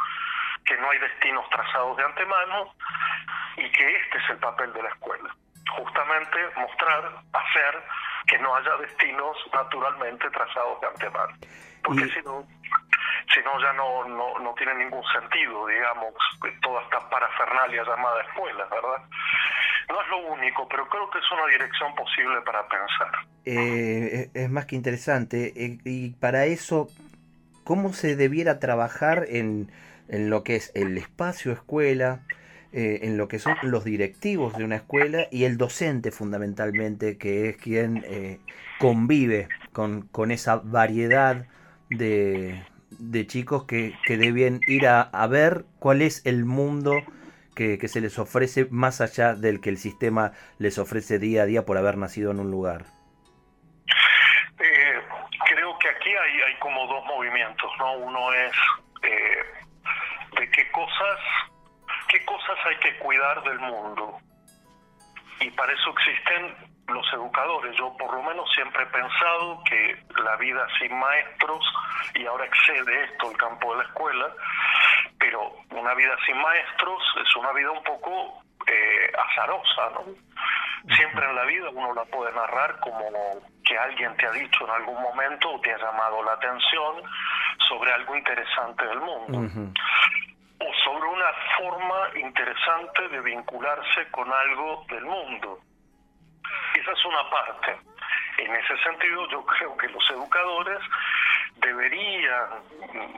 que 0.65 0.77
no 0.79 0.91
hay 0.91 0.99
destinos 0.99 1.49
trazados 1.51 1.97
de 1.97 2.05
antemano 2.05 2.75
y 3.57 3.71
que 3.71 3.97
este 3.97 4.19
es 4.19 4.31
el 4.31 4.39
papel 4.39 4.73
de 4.73 4.83
la 4.83 4.89
escuela. 4.91 5.35
Justamente 5.77 6.39
mostrar, 6.57 7.13
hacer 7.33 7.85
que 8.27 8.39
no 8.39 8.55
haya 8.55 8.77
destinos 8.77 9.37
naturalmente 9.53 10.31
trazados 10.31 10.81
de 10.81 10.87
antemano. 10.87 11.35
Porque 11.83 12.07
si 12.09 12.21
no, 12.23 12.47
si 13.33 13.41
no 13.43 13.61
ya 13.61 13.73
no, 13.75 14.05
no, 14.05 14.39
no 14.39 14.55
tiene 14.55 14.75
ningún 14.75 15.03
sentido, 15.13 15.67
digamos, 15.67 16.15
toda 16.63 16.83
esta 16.83 17.09
parafernalia 17.11 17.85
llamada 17.85 18.23
escuela, 18.23 18.65
¿verdad? 18.71 19.05
No 19.89 20.03
es 20.03 20.09
lo 20.09 20.19
único, 20.33 20.69
pero 20.69 20.89
creo 20.89 21.11
que 21.11 21.19
es 21.19 21.33
una 21.33 21.47
dirección 21.47 21.95
posible 21.95 22.41
para 22.43 22.67
pensar. 22.69 23.13
Eh, 23.45 24.31
es 24.35 24.51
más 24.51 24.67
que 24.67 24.77
interesante. 24.77 25.53
Eh, 25.57 25.79
y 25.85 26.11
para 26.11 26.45
eso, 26.45 26.89
¿cómo 27.65 27.93
se 27.93 28.17
debiera 28.17 28.61
trabajar 28.61 29.25
en, 29.29 29.71
en 30.09 30.31
lo 30.31 30.45
que 30.45 30.57
es 30.57 30.73
el 30.75 30.99
espacio 30.99 31.53
escuela? 31.53 32.21
eh, 32.73 33.01
en 33.03 33.17
lo 33.17 33.29
que 33.29 33.39
son 33.39 33.57
los 33.63 33.85
directivos 33.85 34.57
de 34.57 34.65
una 34.65 34.77
escuela 34.77 35.27
y 35.31 35.45
el 35.45 35.57
docente 35.57 36.11
fundamentalmente, 36.11 37.17
que 37.17 37.49
es 37.49 37.57
quien 37.57 38.05
eh, 38.07 38.41
convive 38.79 39.49
con, 39.73 40.03
con, 40.03 40.31
esa 40.31 40.57
variedad 40.57 41.47
de, 41.89 42.63
de 42.91 43.27
chicos 43.27 43.65
que, 43.65 43.95
que, 44.05 44.17
deben 44.17 44.61
ir 44.67 44.87
a, 44.87 45.03
a, 45.03 45.27
ver 45.27 45.65
cuál 45.79 46.03
es 46.03 46.25
el 46.27 46.45
mundo 46.45 46.95
que, 47.55 47.79
que, 47.79 47.89
se 47.89 48.01
les 48.01 48.19
ofrece 48.19 48.67
más 48.71 49.01
allá 49.01 49.35
del 49.35 49.61
que 49.61 49.71
el 49.71 49.79
sistema 49.79 50.33
les 50.59 50.79
ofrece 50.79 51.19
día 51.19 51.43
a 51.43 51.47
día 51.47 51.65
por 51.65 51.77
haber 51.77 51.97
nacido 51.97 52.31
en 52.31 52.41
un 52.41 52.51
lugar. 52.51 52.87
Eh, 54.59 55.01
creo 55.49 55.79
que 55.79 55.89
aquí 55.89 56.11
hay, 56.11 56.41
hay, 56.41 56.59
como 56.61 56.87
dos 56.87 57.05
movimientos, 57.07 57.71
¿no? 57.79 57.99
Uno 57.99 58.33
es 58.33 58.53
de 60.37 60.51
qué 60.51 60.71
cosas 60.71 61.19
qué 62.09 62.25
cosas 62.25 62.57
hay 62.67 62.77
que 62.77 62.99
cuidar 62.99 63.43
del 63.45 63.59
mundo. 63.61 64.19
Y 65.41 65.51
para 65.51 65.73
eso 65.73 65.91
existen 65.91 66.68
los 66.89 67.13
educadores. 67.13 67.77
Yo 67.77 67.95
por 67.97 68.13
lo 68.15 68.23
menos 68.23 68.51
siempre 68.55 68.83
he 68.83 68.87
pensado 68.87 69.63
que 69.65 69.97
la 70.23 70.37
vida 70.37 70.67
sin 70.79 70.99
maestros, 70.99 71.65
y 72.15 72.27
ahora 72.27 72.47
excede 72.47 73.05
esto 73.05 73.31
el 73.31 73.37
campo 73.37 73.73
de 73.73 73.83
la 73.83 73.89
escuela, 73.89 74.33
pero 75.19 75.53
una 75.71 75.95
vida 75.95 76.17
sin 76.27 76.41
maestros 76.41 77.03
es 77.23 77.37
una 77.37 77.53
vida 77.53 77.71
un 77.71 77.83
poco 77.83 78.43
eh, 78.67 79.13
azarosa, 79.17 79.91
¿no? 79.95 80.95
Siempre 80.95 81.25
en 81.25 81.37
la 81.37 81.45
vida 81.45 81.69
uno 81.71 81.93
la 81.93 82.05
puede 82.05 82.33
narrar 82.33 82.79
como 82.81 83.05
que 83.65 83.77
alguien 83.77 84.17
te 84.17 84.27
ha 84.27 84.31
dicho 84.31 84.65
en 84.65 84.71
algún 84.71 85.01
momento 85.03 85.51
o 85.51 85.61
te 85.61 85.73
ha 85.73 85.79
llamado 85.79 86.23
la 86.23 86.33
atención 86.33 87.03
sobre 87.69 87.93
algo 87.93 88.17
interesante 88.17 88.87
del 88.87 89.01
mundo 89.01 89.39
o 90.61 90.75
sobre 90.85 91.09
una 91.09 91.33
forma 91.57 92.09
interesante 92.17 93.09
de 93.09 93.21
vincularse 93.21 94.11
con 94.11 94.33
algo 94.33 94.85
del 94.89 95.05
mundo. 95.05 95.61
Esa 96.79 96.93
es 96.93 97.05
una 97.05 97.29
parte. 97.29 97.77
En 98.39 98.55
ese 98.55 98.77
sentido, 98.85 99.29
yo 99.31 99.45
creo 99.45 99.77
que 99.77 99.89
los 99.89 100.11
educadores 100.11 100.79
deberían, 101.57 102.51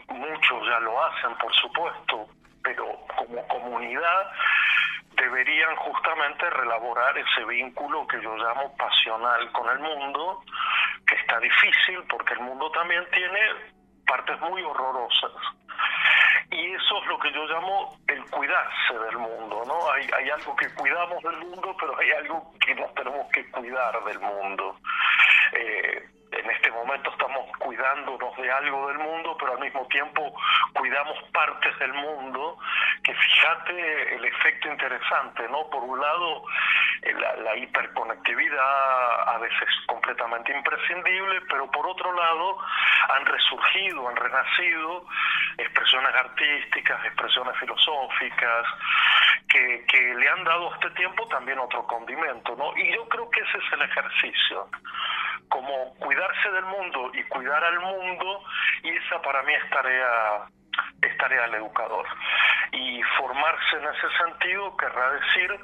muchos 0.09 0.67
ya 0.67 0.81
lo 0.81 1.05
hacen, 1.05 1.37
por 1.37 1.55
supuesto, 1.55 2.27
pero 2.63 2.87
como 3.17 3.47
comunidad 3.49 4.33
deberían 5.15 5.77
justamente 5.77 6.49
relaborar 6.49 7.19
ese 7.19 7.45
vínculo 7.45 8.07
que 8.07 8.23
yo 8.23 8.35
llamo 8.37 8.75
pasional 8.79 9.53
con 9.53 9.69
el 9.69 9.79
mundo, 9.81 10.43
que 11.07 11.17
está 11.17 11.39
difícil 11.39 12.03
porque 12.09 12.33
el 12.35 12.41
mundo 12.41 12.71
también 12.71 13.05
tiene 13.11 13.41
partes 14.07 14.41
muy 14.41 14.63
horrorosas 14.63 15.33
y 16.51 16.73
eso 16.73 17.03
es 17.03 17.07
lo 17.09 17.19
que 17.19 17.33
yo 17.33 17.45
llamo 17.47 17.97
el 18.09 18.25
cuidarse 18.27 18.99
del 19.07 19.19
mundo, 19.19 19.63
¿no? 19.67 19.91
Hay, 19.93 20.07
hay 20.17 20.31
algo 20.31 20.57
que 20.57 20.69
cuidamos 20.75 21.23
del 21.23 21.39
mundo, 21.39 21.77
pero 21.79 21.99
hay 21.99 22.11
algo 22.13 22.53
que 22.65 22.75
nos 22.75 22.93
tenemos 22.95 23.31
que 23.33 23.49
cuidar 23.51 24.05
del 24.05 24.19
mundo. 24.21 24.77
Eh, 25.53 26.03
en 26.33 26.51
este 26.51 26.71
momento 26.71 27.11
estamos 27.11 27.51
cuidándonos 27.59 28.37
de 28.37 28.51
algo 28.53 28.89
del 28.89 28.99
mundo, 28.99 29.37
pero 29.39 29.55
al 29.55 29.61
mismo 29.61 29.87
tiempo 29.89 30.35
cuidamos 30.75 31.19
partes 31.33 31.77
del 31.79 31.93
mundo, 31.93 32.59
que 33.03 33.15
fíjate 33.15 34.15
el 34.15 34.25
efecto 34.25 34.69
interesante, 34.69 35.49
¿no? 35.49 35.69
Por 35.71 35.83
un 35.83 36.01
lado, 36.01 36.45
eh, 37.03 37.15
la, 37.15 37.57
hiperconectividad 37.57 39.29
a 39.29 39.39
veces 39.39 39.69
completamente 39.87 40.57
imprescindible, 40.57 41.41
pero 41.49 41.71
por 41.71 41.87
otro 41.87 42.13
lado 42.13 42.59
han 43.09 43.27
resurgido, 43.27 44.09
han 44.09 44.17
renacido 44.17 45.07
expresiones 45.59 46.15
artísticas, 46.15 47.05
expresiones 47.07 47.57
filosóficas, 47.59 48.67
que, 49.49 49.85
que 49.89 50.15
le 50.15 50.29
han 50.29 50.45
dado 50.45 50.71
a 50.71 50.75
este 50.77 50.91
tiempo 50.91 51.27
también 51.27 51.59
otro 51.59 51.85
condimento, 51.87 52.55
¿no? 52.55 52.77
Y 52.77 52.95
yo 52.95 53.09
creo 53.09 53.29
que 53.31 53.41
ese 53.41 53.59
es 53.59 53.73
el 53.73 53.83
ejercicio 53.83 54.69
como 55.49 55.95
cuidarse 55.97 56.51
del 56.51 56.65
mundo 56.65 57.11
y 57.15 57.23
cuidar 57.25 57.63
al 57.65 57.81
mundo, 57.81 58.45
y 58.83 58.91
esa 58.91 59.21
para 59.23 59.43
mí 59.43 59.53
es 59.55 59.71
tarea, 59.71 60.47
es 61.03 61.17
tarea 61.19 61.43
del 61.43 61.55
educador. 61.55 62.07
Y 62.73 63.03
formarse 63.19 63.77
en 63.77 63.85
ese 63.85 64.17
sentido 64.17 64.77
querrá 64.77 65.13
decir 65.13 65.61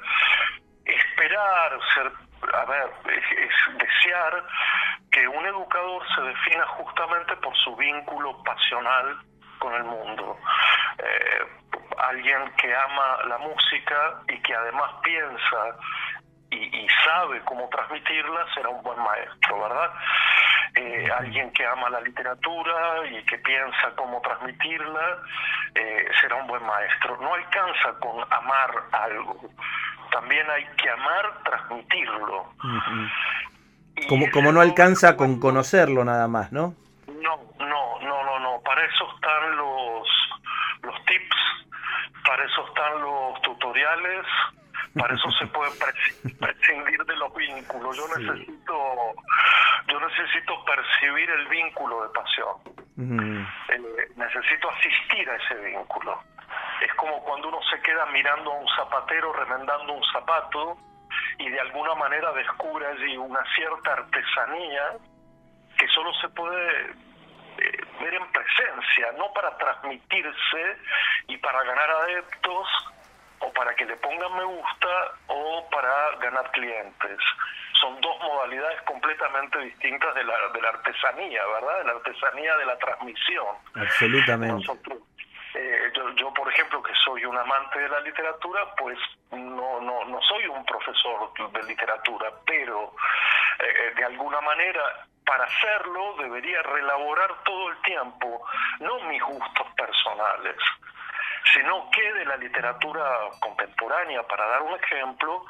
esperar, 0.85 1.79
ser, 1.93 2.11
a 2.53 2.65
ver, 2.65 2.89
es, 3.05 3.77
desear 3.77 4.43
que 5.11 5.27
un 5.27 5.45
educador 5.45 6.03
se 6.15 6.21
defina 6.21 6.65
justamente 6.67 7.35
por 7.37 7.55
su 7.57 7.75
vínculo 7.75 8.41
pasional 8.43 9.17
con 9.59 9.73
el 9.73 9.83
mundo. 9.83 10.37
Eh, 10.99 11.45
alguien 11.97 12.51
que 12.57 12.75
ama 12.75 13.17
la 13.27 13.37
música 13.39 14.21
y 14.27 14.39
que 14.41 14.53
además 14.53 14.91
piensa 15.03 15.75
y, 16.51 16.87
sabe 17.05 17.41
cómo 17.45 17.67
transmitirla 17.69 18.45
será 18.53 18.69
un 18.69 18.81
buen 18.83 18.99
maestro, 18.99 19.61
¿verdad? 19.61 19.91
Eh, 20.75 21.09
alguien 21.17 21.51
que 21.51 21.65
ama 21.65 21.89
la 21.89 22.01
literatura 22.01 23.07
y 23.09 23.23
que 23.25 23.37
piensa 23.39 23.91
cómo 23.95 24.21
transmitirla 24.21 25.17
eh, 25.75 26.07
será 26.21 26.35
un 26.35 26.47
buen 26.47 26.63
maestro. 26.63 27.17
No 27.21 27.33
alcanza 27.33 27.93
con 27.99 28.21
amar 28.31 28.71
algo, 28.91 29.49
también 30.11 30.49
hay 30.49 30.65
que 30.77 30.89
amar 30.89 31.43
transmitirlo. 31.43 32.53
Como, 34.07 34.29
como 34.31 34.51
no 34.51 34.61
alcanza 34.61 35.17
con 35.17 35.39
conocerlo 35.39 36.05
nada 36.05 36.27
más, 36.27 36.51
¿no? 36.51 36.75
No, 37.07 37.39
no, 37.59 37.99
no, 38.01 38.23
no, 38.23 38.39
no. 38.39 38.61
Para 38.63 38.85
eso 38.85 39.05
están 39.15 39.57
los, 39.57 40.07
los 40.83 41.05
tips, 41.05 41.37
para 42.25 42.43
eso 42.45 42.67
están 42.67 43.01
los 43.01 43.41
tutoriales, 43.41 44.25
para 44.97 45.15
eso 45.15 45.31
se 45.31 45.47
puede 45.47 45.71
prescindir 46.39 47.03
de 47.05 47.15
los 47.15 47.33
vínculos. 47.35 47.97
Yo 47.97 48.07
necesito, 48.17 49.13
yo 49.87 49.99
necesito 49.99 50.65
percibir 50.65 51.29
el 51.29 51.47
vínculo 51.47 52.03
de 52.03 52.09
pasión. 52.09 52.77
Eh, 52.97 54.07
necesito 54.15 54.69
asistir 54.71 55.29
a 55.29 55.35
ese 55.35 55.55
vínculo. 55.55 56.19
Es 56.81 56.93
como 56.95 57.23
cuando 57.23 57.49
uno 57.49 57.59
se 57.69 57.79
queda 57.81 58.05
mirando 58.07 58.51
a 58.51 58.55
un 58.55 58.67
zapatero 58.75 59.33
remendando 59.33 59.93
un 59.93 60.03
zapato 60.11 60.77
y 61.37 61.49
de 61.49 61.59
alguna 61.59 61.95
manera 61.95 62.31
descubre 62.33 62.85
allí 62.85 63.17
una 63.17 63.43
cierta 63.55 63.93
artesanía 63.93 64.97
que 65.77 65.87
solo 65.89 66.13
se 66.15 66.29
puede 66.29 66.91
eh, 67.59 67.77
ver 67.99 68.13
en 68.13 68.31
presencia, 68.31 69.11
no 69.17 69.31
para 69.33 69.55
transmitirse 69.57 70.77
y 71.27 71.37
para 71.37 71.63
ganar 71.63 71.89
adeptos, 71.89 72.67
o 73.39 73.53
para 73.53 73.75
que 73.75 73.85
le 73.85 73.95
pongan 73.97 74.35
me 74.35 74.43
gusta 74.43 74.87
o 75.27 75.67
para 75.69 76.15
ganar 76.17 76.51
clientes. 76.51 77.19
Son 77.79 77.99
dos 78.01 78.19
modalidades 78.19 78.81
completamente 78.83 79.59
distintas 79.59 80.15
de 80.15 80.23
la, 80.23 80.33
de 80.53 80.61
la 80.61 80.69
artesanía, 80.69 81.45
¿verdad? 81.45 81.77
De 81.79 81.83
la 81.85 81.91
artesanía 81.91 82.57
de 82.57 82.65
la 82.65 82.77
transmisión. 82.77 83.55
Absolutamente. 83.75 84.65
Eh, 85.53 85.91
yo, 85.95 86.09
yo, 86.15 86.33
por 86.33 86.49
ejemplo, 86.51 86.81
que 86.83 86.93
soy 87.05 87.25
un 87.25 87.37
amante 87.37 87.79
de 87.79 87.89
la 87.89 87.99
literatura, 88.01 88.61
pues 88.77 88.97
no, 89.31 89.79
no, 89.81 90.05
no 90.05 90.21
soy 90.21 90.45
un 90.47 90.65
profesor 90.65 91.31
de 91.51 91.63
literatura, 91.63 92.31
pero 92.45 92.93
eh, 93.59 93.93
de 93.95 94.05
alguna 94.05 94.41
manera 94.41 95.07
para 95.25 95.43
hacerlo 95.43 96.15
debería 96.19 96.61
relaborar 96.63 97.43
todo 97.43 97.69
el 97.69 97.77
tiempo, 97.81 98.45
no 98.79 98.99
mis 99.01 99.21
gustos 99.21 99.67
personales, 99.75 100.55
sino 101.53 101.89
que 101.91 102.13
de 102.13 102.25
la 102.25 102.37
literatura 102.37 103.03
contemporánea, 103.39 104.23
para 104.23 104.47
dar 104.47 104.61
un 104.63 104.75
ejemplo, 104.75 105.45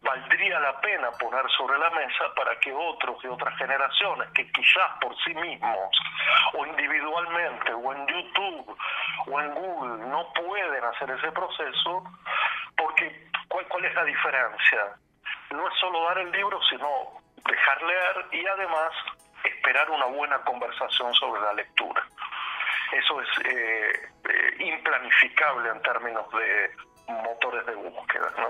valdría 0.00 0.60
la 0.60 0.80
pena 0.80 1.10
poner 1.12 1.48
sobre 1.56 1.78
la 1.78 1.90
mesa 1.90 2.24
para 2.36 2.58
que 2.60 2.72
otros 2.72 3.20
de 3.22 3.28
otras 3.28 3.56
generaciones, 3.56 4.28
que 4.32 4.50
quizás 4.52 4.90
por 5.00 5.16
sí 5.24 5.34
mismos, 5.34 5.90
o 6.54 6.66
individualmente, 6.66 7.72
o 7.72 7.92
en 7.92 8.06
YouTube, 8.06 8.76
o 9.26 9.40
en 9.40 9.54
Google, 9.54 10.06
no 10.06 10.32
pueden 10.32 10.84
hacer 10.84 11.10
ese 11.10 11.32
proceso, 11.32 12.04
porque 12.76 13.28
¿cuál, 13.48 13.66
cuál 13.68 13.84
es 13.84 13.94
la 13.94 14.04
diferencia? 14.04 14.96
No 15.50 15.68
es 15.68 15.74
solo 15.78 16.04
dar 16.04 16.18
el 16.18 16.30
libro, 16.30 16.60
sino 16.70 16.88
dejar 17.44 17.82
leer 17.82 18.26
y 18.32 18.46
además 18.46 18.92
esperar 19.44 19.90
una 19.90 20.06
buena 20.06 20.38
conversación 20.44 21.12
sobre 21.14 21.40
la 21.42 21.52
lectura 21.54 22.06
eso 22.92 23.20
es 23.20 23.28
eh, 23.46 23.92
eh, 24.28 24.64
implanificable 24.64 25.70
en 25.70 25.82
términos 25.82 26.26
de 26.32 27.12
motores 27.12 27.66
de 27.66 27.74
búsqueda. 27.74 28.32
¿no? 28.38 28.48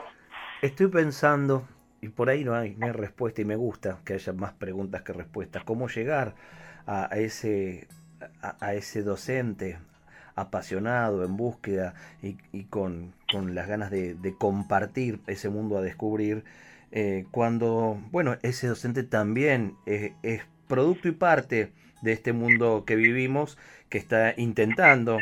Estoy 0.60 0.88
pensando, 0.88 1.66
y 2.00 2.08
por 2.08 2.28
ahí 2.28 2.44
no 2.44 2.54
hay, 2.54 2.74
respuesta, 2.74 3.40
y 3.40 3.44
me 3.44 3.56
gusta 3.56 3.98
que 4.04 4.14
haya 4.14 4.32
más 4.32 4.52
preguntas 4.52 5.02
que 5.02 5.12
respuestas, 5.12 5.64
cómo 5.64 5.88
llegar 5.88 6.34
a, 6.86 7.08
ese, 7.12 7.88
a, 8.42 8.74
ese 8.74 9.02
docente 9.02 9.78
apasionado, 10.34 11.24
en 11.24 11.36
búsqueda 11.36 11.94
y, 12.22 12.38
y 12.52 12.64
con, 12.64 13.14
con, 13.30 13.54
las 13.54 13.68
ganas 13.68 13.90
de, 13.90 14.34
compartir 14.38 15.20
ese 15.26 15.48
mundo 15.48 15.78
a 15.78 15.82
descubrir, 15.82 16.44
eh, 16.90 17.26
cuando, 17.30 17.98
bueno, 18.10 18.36
ese 18.42 18.66
docente 18.66 19.02
también 19.02 19.76
es 19.86 20.44
producto 20.68 21.08
y 21.08 21.12
parte 21.12 21.72
de 22.02 22.12
este 22.12 22.32
mundo 22.32 22.84
que 22.86 22.96
vivimos, 22.96 23.58
que 23.88 23.98
está 23.98 24.34
intentando 24.36 25.18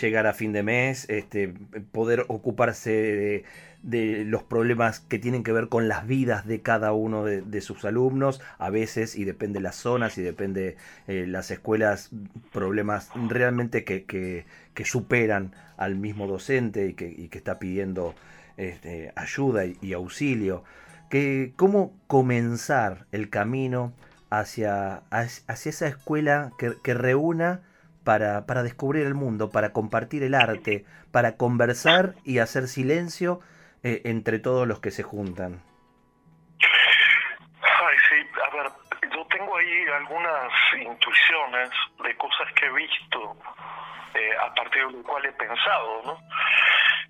llegar 0.00 0.26
a 0.26 0.32
fin 0.32 0.52
de 0.52 0.62
mes, 0.62 1.08
este, 1.10 1.52
poder 1.92 2.24
ocuparse 2.28 3.44
de, 3.82 4.24
los 4.24 4.42
problemas 4.42 5.00
que 5.00 5.18
tienen 5.18 5.42
que 5.42 5.52
ver 5.52 5.68
con 5.68 5.88
las 5.88 6.06
vidas 6.06 6.46
de 6.46 6.62
cada 6.62 6.92
uno 6.92 7.24
de, 7.24 7.60
sus 7.60 7.84
alumnos, 7.84 8.40
a 8.58 8.70
veces, 8.70 9.16
y 9.16 9.24
depende 9.24 9.58
de 9.58 9.64
las 9.64 9.76
zonas, 9.76 10.16
y 10.18 10.22
depende 10.22 10.76
eh, 11.08 11.26
las 11.26 11.50
escuelas, 11.50 12.10
problemas 12.52 13.10
realmente 13.28 13.84
que, 13.84 14.04
que, 14.04 14.44
superan 14.84 15.52
al 15.76 15.94
mismo 15.94 16.26
docente 16.26 16.86
y 16.88 16.94
que, 16.94 17.08
y 17.08 17.28
que 17.28 17.38
está 17.38 17.58
pidiendo 17.58 18.14
este, 18.56 19.12
ayuda 19.16 19.64
y, 19.66 19.92
auxilio. 19.92 20.64
Que, 21.10 21.52
¿Cómo 21.56 21.94
comenzar 22.06 23.06
el 23.12 23.28
camino 23.30 23.92
hacia, 24.32 25.02
hacia 25.10 25.70
esa 25.70 25.86
escuela 25.86 26.52
que, 26.58 26.72
que 26.82 26.94
reúna 26.94 27.60
para, 28.02 28.46
para 28.46 28.62
descubrir 28.62 29.06
el 29.06 29.14
mundo, 29.14 29.50
para 29.50 29.72
compartir 29.72 30.22
el 30.22 30.34
arte, 30.34 30.86
para 31.10 31.36
conversar 31.36 32.14
y 32.24 32.38
hacer 32.38 32.66
silencio 32.66 33.40
eh, 33.82 34.00
entre 34.04 34.38
todos 34.38 34.66
los 34.66 34.80
que 34.80 34.90
se 34.90 35.02
juntan? 35.02 35.62
Ay, 36.60 37.96
sí, 38.08 38.16
a 38.42 38.56
ver, 38.56 38.72
yo 39.14 39.26
tengo 39.26 39.56
ahí 39.56 39.84
algunas 39.96 40.50
intuiciones 40.80 41.70
de 42.02 42.16
cosas 42.16 42.50
que 42.54 42.66
he 42.66 42.72
visto, 42.72 43.36
eh, 44.14 44.30
a 44.40 44.54
partir 44.54 44.86
de 44.86 44.92
lo 44.92 45.02
cual 45.02 45.26
he 45.26 45.32
pensado, 45.32 46.02
¿no? 46.06 46.18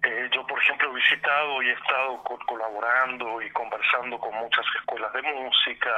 Eh, 0.05 0.29
yo, 0.35 0.45
por 0.47 0.59
ejemplo, 0.59 0.91
he 0.91 0.95
visitado 0.95 1.63
y 1.63 1.69
he 1.69 1.73
estado 1.73 2.23
colaborando 2.47 3.41
y 3.41 3.51
conversando 3.51 4.19
con 4.19 4.35
muchas 4.35 4.65
escuelas 4.81 5.13
de 5.13 5.23
música, 5.23 5.91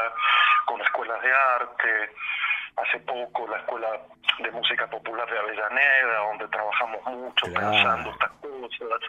con 0.67 0.81
escuelas 0.83 1.23
de 1.23 1.33
arte, 1.33 2.13
hace 2.77 2.99
poco 3.01 3.47
la 3.49 3.59
Escuela 3.59 3.89
de 4.43 4.51
Música 4.51 4.87
Popular 4.89 5.31
de 5.31 5.39
Avellaneda, 5.39 6.19
donde 6.29 6.49
trabajamos 6.49 7.03
mucho 7.07 7.47
pensando 7.47 8.11
estas 8.11 8.31
cosas, 8.33 9.01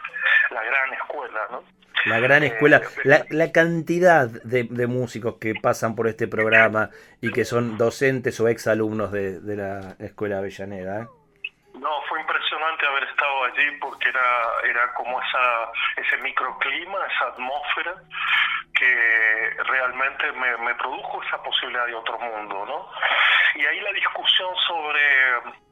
la 0.50 0.62
gran 0.62 0.92
escuela, 0.94 1.40
¿no? 1.50 1.62
La 2.06 2.20
gran 2.20 2.44
eh, 2.44 2.46
escuela, 2.46 2.80
la, 3.04 3.26
la 3.30 3.52
cantidad 3.52 4.28
de, 4.28 4.64
de, 4.64 4.86
músicos 4.86 5.38
que 5.40 5.54
pasan 5.60 5.96
por 5.96 6.06
este 6.06 6.28
programa 6.28 6.90
y 7.20 7.32
que 7.32 7.44
son 7.44 7.76
docentes 7.76 8.38
o 8.38 8.48
exalumnos 8.48 9.10
de, 9.10 9.40
de 9.40 9.56
la 9.56 9.96
Escuela 9.98 10.38
Avellaneda. 10.38 11.02
¿eh? 11.02 11.06
No, 11.74 11.90
fue 12.08 12.20
impresionante 12.20 12.55
haber 12.86 13.04
estado 13.04 13.44
allí 13.44 13.70
porque 13.80 14.08
era, 14.08 14.46
era 14.64 14.92
como 14.94 15.20
esa, 15.22 15.72
ese 15.96 16.16
microclima, 16.18 16.98
esa 17.06 17.26
atmósfera 17.28 17.94
que 18.74 19.56
realmente 19.64 20.32
me, 20.32 20.56
me 20.58 20.74
produjo 20.74 21.22
esa 21.22 21.42
posibilidad 21.42 21.86
de 21.86 21.94
otro 21.94 22.18
mundo, 22.18 22.66
¿no? 22.66 22.90
Y 23.60 23.64
ahí 23.64 23.80
la 23.80 23.92
discusión 23.92 24.50
sobre 24.66 25.64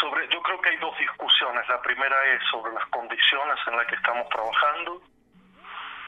sobre 0.00 0.28
yo 0.28 0.42
creo 0.42 0.60
que 0.60 0.70
hay 0.70 0.76
dos 0.78 0.96
discusiones 0.98 1.68
la 1.68 1.80
primera 1.82 2.16
es 2.26 2.42
sobre 2.50 2.72
las 2.72 2.84
condiciones 2.86 3.56
en 3.66 3.76
las 3.76 3.86
que 3.86 3.94
estamos 3.94 4.28
trabajando 4.28 5.00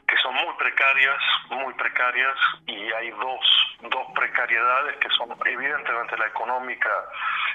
que 0.09 0.16
son 0.18 0.35
muy 0.35 0.54
precarias 0.56 1.18
muy 1.50 1.72
precarias 1.74 2.37
y 2.66 2.92
hay 2.92 3.11
dos 3.11 3.40
dos 3.82 4.06
precariedades 4.14 4.96
que 4.96 5.09
son 5.11 5.37
evidentemente 5.44 6.16
la 6.16 6.26
económica 6.26 6.90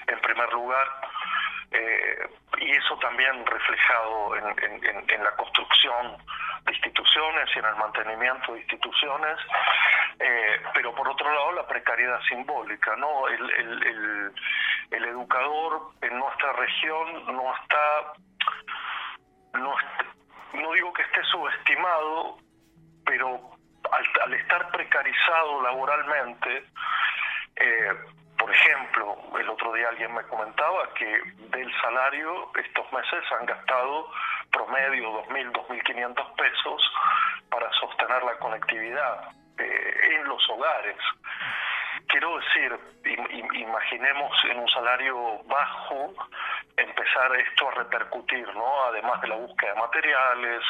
en 0.08 0.19
primer 0.19 0.51
lugar 0.54 0.88
eh, 1.71 2.27
y 2.60 2.71
eso 2.71 2.97
también 2.99 3.45
reflejado 3.45 4.36
en, 4.36 5.23
la 5.23 5.36
construcción 5.36 6.17
de 6.65 6.73
instituciones 6.73 7.49
y 7.55 7.60
en 7.60 7.65
el 7.65 7.75
mantenimiento 7.75 8.53
de 8.53 8.60
instituciones, 8.60 9.38
eh, 10.19 10.62
pero 10.73 10.93
por 10.93 11.07
otro 11.07 11.31
lado 11.34 11.53
la 11.53 11.67
precariedad 11.67 12.19
simbólica, 12.27 12.95
¿no? 12.97 13.27
El, 13.29 13.49
el, 13.51 14.34
el, 14.91 15.05
educador 15.05 15.93
en 16.01 16.17
nuestra 16.19 16.53
región 16.53 17.25
no 17.27 17.55
está, 17.55 18.13
no, 19.53 19.73
no 20.53 20.71
digo 20.73 20.93
que 20.93 21.03
esté 21.03 21.23
subestimado, 21.23 22.38
pero 23.05 23.39
al, 23.91 24.05
al 24.25 24.34
estar 24.34 24.69
precarizado 24.71 25.62
laboralmente, 25.62 26.65
eh, 27.55 27.93
por 28.41 28.51
ejemplo, 28.51 29.17
el 29.39 29.49
otro 29.49 29.71
día 29.73 29.88
alguien 29.89 30.15
me 30.15 30.23
comentaba 30.23 30.91
que 30.95 31.06
del 31.51 31.71
salario 31.80 32.49
estos 32.56 32.91
meses 32.91 33.23
han 33.39 33.45
gastado 33.45 34.10
promedio 34.51 35.23
2.000, 35.27 35.51
2.500 35.51 36.36
pesos 36.36 36.82
para 37.51 37.71
sostener 37.73 38.23
la 38.23 38.36
conectividad 38.39 39.30
eh, 39.60 40.15
en 40.15 40.23
los 40.27 40.41
hogares. 40.49 40.97
Quiero 42.08 42.38
decir, 42.40 42.80
imaginemos 43.54 44.32
en 44.50 44.60
un 44.60 44.70
salario 44.70 45.42
bajo 45.46 46.14
empezar 46.78 47.36
esto 47.36 47.70
a 47.70 47.76
repercutir, 47.76 48.48
¿no? 48.54 48.84
Además 48.86 49.22
de 49.22 49.28
la 49.28 49.36
búsqueda 49.36 49.74
de 49.74 49.80
materiales, 49.80 50.64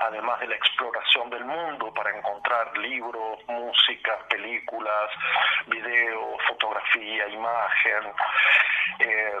además 0.00 0.40
de 0.40 0.48
la 0.48 0.56
exploración 0.56 1.30
del 1.30 1.44
mundo 1.44 1.92
para 1.94 2.16
encontrar 2.16 2.76
libros, 2.78 3.40
música, 3.48 4.18
películas, 4.28 5.10
videos, 5.66 6.40
fotografía, 6.48 7.28
imagen. 7.28 8.12
Eh, 9.00 9.34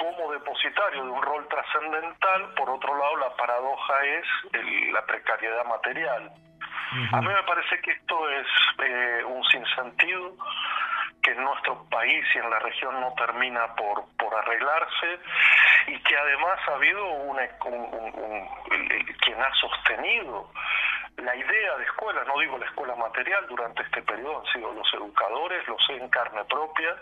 como 0.00 0.32
depositario 0.32 1.04
de 1.04 1.10
un 1.10 1.22
rol 1.22 1.46
trascendental, 1.48 2.54
por 2.54 2.70
otro 2.70 2.96
lado 2.96 3.16
la 3.16 3.36
paradoja 3.36 4.04
es 4.04 4.26
la 4.92 5.04
precariedad 5.06 5.64
material. 5.64 6.30
A 7.12 7.20
mí 7.20 7.26
me 7.26 7.42
parece 7.42 7.80
que 7.80 7.90
esto 7.90 8.30
es 8.30 8.46
eh, 8.78 9.13
un 9.84 9.90
sinsentido 9.90 10.36
que 11.22 11.30
en 11.32 11.42
nuestro 11.42 11.84
país 11.88 12.24
y 12.34 12.38
en 12.38 12.50
la 12.50 12.58
región 12.58 13.00
no 13.00 13.14
termina 13.14 13.74
por, 13.76 14.04
por 14.18 14.34
arreglarse 14.34 15.18
y 15.86 15.98
que 16.02 16.16
además 16.16 16.58
ha 16.68 16.74
habido 16.74 17.06
un, 17.06 17.38
quien 19.20 19.40
ha 19.40 19.54
sostenido 19.54 20.50
la 21.16 21.34
idea 21.34 21.76
de 21.78 21.84
escuela, 21.84 22.24
no 22.24 22.38
digo 22.40 22.58
la 22.58 22.66
escuela 22.66 22.94
material, 22.96 23.46
durante 23.48 23.82
este 23.82 24.02
periodo 24.02 24.40
han 24.40 24.52
sido 24.52 24.72
los 24.72 24.94
educadores, 24.94 25.66
lo 25.68 25.78
sé 25.86 25.96
en 25.96 26.08
carne 26.08 26.44
propia, 26.44 26.94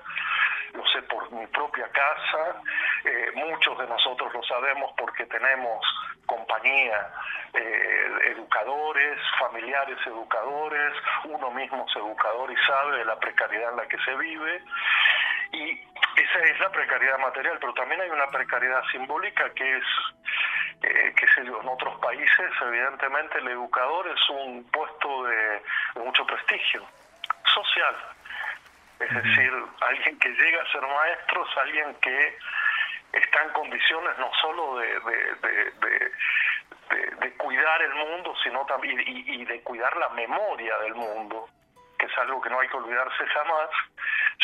lo 0.73 0.87
sé 0.89 1.03
por 1.03 1.31
mi 1.33 1.47
propia 1.49 1.89
casa, 1.89 2.61
eh, 3.05 3.31
muchos 3.35 3.79
de 3.79 3.87
nosotros 3.87 4.33
lo 4.33 4.43
sabemos 4.43 4.93
porque 4.97 5.27
tenemos 5.27 5.85
compañía, 6.27 7.09
eh, 7.53 8.07
educadores, 8.27 9.19
familiares 9.39 9.99
educadores, 10.07 10.95
uno 11.25 11.51
mismo 11.51 11.87
es 11.89 11.97
educador 11.97 12.51
y 12.51 12.57
sabe 12.67 12.99
de 12.99 13.05
la 13.05 13.19
precariedad 13.19 13.71
en 13.71 13.77
la 13.77 13.89
que 13.89 13.99
se 13.99 14.15
vive. 14.17 14.63
Y 15.53 15.81
esa 16.17 16.39
es 16.45 16.61
la 16.61 16.71
precariedad 16.71 17.19
material, 17.19 17.59
pero 17.61 17.75
también 17.75 18.01
hay 18.01 18.11
una 18.11 18.27
precariedad 18.29 18.83
simbólica 18.91 19.51
que 19.51 19.77
es, 19.77 19.85
eh, 20.83 21.15
sé 21.35 21.41
en 21.43 21.69
otros 21.69 21.99
países 22.01 22.51
evidentemente 22.63 23.39
el 23.39 23.49
educador 23.49 24.09
es 24.09 24.31
un 24.31 24.65
puesto 24.71 25.25
de, 25.25 25.63
mucho 25.97 26.27
prestigio 26.27 26.87
social. 27.55 27.95
Es 29.03 29.15
decir, 29.15 29.53
alguien 29.81 30.19
que 30.19 30.29
llega 30.29 30.63
a 30.63 30.73
ser 30.73 30.83
maestro 30.83 31.45
es 31.45 31.57
alguien 31.59 31.95
que 32.01 32.37
está 33.13 33.43
en 33.43 33.51
condiciones 33.51 34.17
no 34.19 34.31
solo 34.41 34.79
de, 34.79 34.87
de, 37.21 37.33
cuidar 37.37 37.83
el 37.83 37.95
mundo, 37.95 38.33
sino 38.43 38.65
también 38.67 39.01
y, 39.07 39.45
de 39.45 39.61
cuidar 39.63 39.97
la 39.97 40.09
memoria 40.11 40.79
del 40.79 40.95
mundo, 40.95 41.49
que 41.99 42.07
es 42.07 42.13
algo 42.19 42.41
que 42.41 42.51
no 42.51 42.61
hay 42.61 42.69
que 42.69 42.77
olvidarse 42.77 43.27
jamás, 43.27 43.69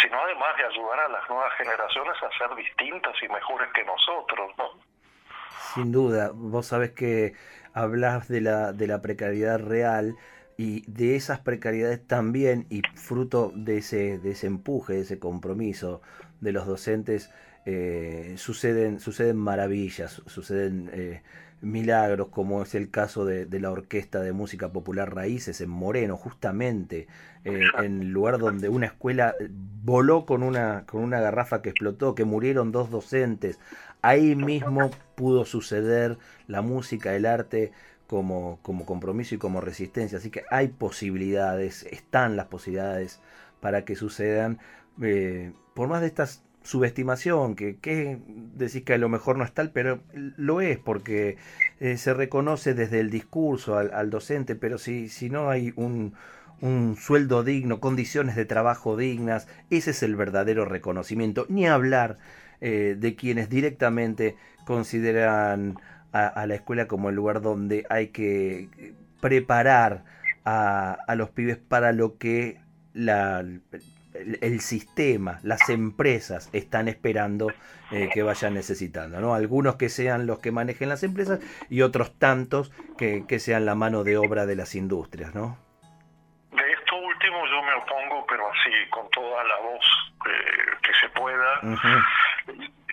sino 0.00 0.20
además 0.20 0.56
de 0.56 0.64
ayudar 0.64 1.00
a 1.00 1.08
las 1.08 1.28
nuevas 1.28 1.52
generaciones 1.54 2.16
a 2.22 2.38
ser 2.38 2.54
distintas 2.56 3.14
y 3.22 3.28
mejores 3.28 3.70
que 3.72 3.84
nosotros, 3.84 4.52
¿no? 4.58 4.70
Sin 5.74 5.92
duda, 5.92 6.30
vos 6.34 6.66
sabés 6.66 6.90
que 6.92 7.34
hablas 7.74 8.28
de 8.28 8.40
la, 8.40 8.72
de 8.72 8.86
la 8.86 9.00
precariedad 9.00 9.60
real 9.60 10.16
y 10.58 10.82
de 10.90 11.14
esas 11.14 11.38
precariedades 11.38 12.04
también 12.04 12.66
y 12.68 12.82
fruto 12.96 13.52
de 13.54 13.78
ese, 13.78 14.18
de 14.18 14.32
ese 14.32 14.48
empuje, 14.48 14.94
de 14.94 15.00
ese 15.02 15.20
compromiso 15.20 16.02
de 16.40 16.50
los 16.50 16.66
docentes, 16.66 17.30
eh, 17.64 18.34
suceden, 18.38 18.98
suceden 18.98 19.36
maravillas, 19.36 20.20
suceden 20.26 20.90
eh, 20.92 21.22
milagros, 21.60 22.28
como 22.28 22.60
es 22.62 22.74
el 22.74 22.90
caso 22.90 23.24
de, 23.24 23.46
la 23.60 23.70
Orquesta 23.70 24.20
de 24.20 24.32
Música 24.32 24.72
Popular 24.72 25.14
Raíces 25.14 25.60
en 25.60 25.70
Moreno, 25.70 26.16
justamente 26.16 27.06
eh, 27.44 27.62
en 27.78 28.02
el 28.02 28.08
lugar 28.08 28.38
donde 28.38 28.68
una 28.68 28.86
escuela 28.86 29.36
voló 29.84 30.26
con 30.26 30.42
una, 30.42 30.84
con 30.86 31.04
una 31.04 31.20
garrafa 31.20 31.62
que 31.62 31.68
explotó, 31.68 32.16
que 32.16 32.24
murieron 32.24 32.72
dos 32.72 32.90
docentes. 32.90 33.60
Ahí 34.02 34.34
mismo 34.34 34.90
pudo 35.14 35.44
suceder 35.44 36.18
la 36.48 36.62
música, 36.62 37.14
el 37.14 37.26
arte 37.26 37.70
como, 38.08 38.58
como 38.62 38.84
compromiso 38.86 39.34
y 39.36 39.38
como 39.38 39.60
resistencia. 39.60 40.18
Así 40.18 40.30
que 40.30 40.44
hay 40.50 40.68
posibilidades, 40.68 41.84
están 41.84 42.36
las 42.36 42.46
posibilidades 42.46 43.20
para 43.60 43.84
que 43.84 43.94
sucedan. 43.94 44.58
por 45.74 45.88
más 45.88 46.00
de 46.00 46.08
estas 46.08 46.42
subestimación, 46.68 47.54
que, 47.56 47.76
que 47.78 48.18
decís 48.26 48.82
que 48.82 48.94
a 48.94 48.98
lo 48.98 49.08
mejor 49.08 49.38
no 49.38 49.44
es 49.44 49.52
tal, 49.52 49.70
pero 49.70 50.00
lo 50.12 50.60
es 50.60 50.78
porque 50.78 51.38
eh, 51.80 51.96
se 51.96 52.12
reconoce 52.12 52.74
desde 52.74 53.00
el 53.00 53.08
discurso 53.10 53.78
al, 53.78 54.10
docente, 54.10 54.54
pero 54.54 54.76
si, 54.76 55.08
si 55.08 55.30
no 55.30 55.48
hay 55.48 55.72
un, 55.76 56.12
un, 56.60 56.96
sueldo 56.96 57.42
digno, 57.42 57.80
condiciones 57.80 58.36
de 58.36 58.44
trabajo 58.44 58.98
dignas, 58.98 59.48
ese 59.70 59.92
es 59.92 60.02
el 60.02 60.14
verdadero 60.14 60.66
reconocimiento. 60.66 61.46
Ni 61.48 61.66
hablar 61.66 62.18
eh, 62.60 62.96
de 62.98 63.14
quienes 63.14 63.48
directamente 63.48 64.36
consideran 64.66 65.78
a, 66.12 66.46
la 66.46 66.54
escuela 66.54 66.86
como 66.86 67.10
el 67.10 67.16
lugar 67.16 67.40
donde 67.40 67.86
hay 67.90 68.08
que 68.08 68.68
preparar 69.20 70.04
a, 70.44 71.14
los 71.16 71.30
pibes 71.30 71.58
para 71.58 71.92
lo 71.92 72.16
que 72.16 72.60
la, 72.94 73.44
el, 74.14 74.60
sistema, 74.60 75.38
las 75.42 75.68
empresas 75.68 76.48
están 76.52 76.88
esperando 76.88 77.52
eh, 77.90 78.08
que 78.12 78.22
vayan 78.22 78.54
necesitando, 78.54 79.20
¿no? 79.20 79.34
Algunos 79.34 79.76
que 79.76 79.88
sean 79.88 80.26
los 80.26 80.38
que 80.38 80.50
manejen 80.50 80.88
las 80.88 81.02
empresas 81.02 81.40
y 81.68 81.82
otros 81.82 82.18
tantos 82.18 82.72
que, 82.96 83.38
sean 83.38 83.66
la 83.66 83.74
mano 83.74 84.04
de 84.04 84.16
obra 84.16 84.46
de 84.46 84.56
las 84.56 84.74
industrias, 84.74 85.34
¿no? 85.34 85.58
De 86.52 86.72
esto 86.72 86.96
último 86.96 87.46
yo 87.46 87.62
me 87.62 87.74
opongo, 87.74 88.26
pero 88.26 88.50
así, 88.50 88.90
con 88.90 89.08
toda 89.10 89.44
la 89.44 89.56
voz 89.58 89.84
eh, 90.26 90.76
que 90.82 90.92
se 91.00 91.08
pueda. 91.10 91.60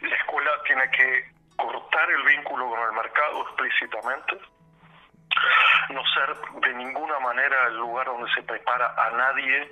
La 0.01 0.16
escuela 0.18 0.51
tiene 0.68 0.84
que 0.91 1.34
el 2.04 2.24
vínculo 2.24 2.70
con 2.70 2.80
el 2.80 2.91
mercado 2.91 3.41
explícitamente, 3.43 4.38
no 5.89 6.02
ser 6.08 6.36
de 6.62 6.74
ninguna 6.74 7.20
manera 7.20 7.68
el 7.68 7.78
lugar 7.78 8.06
donde 8.08 8.32
se 8.34 8.43
prepara 8.43 8.93
a 8.98 9.12
nadie 9.12 9.70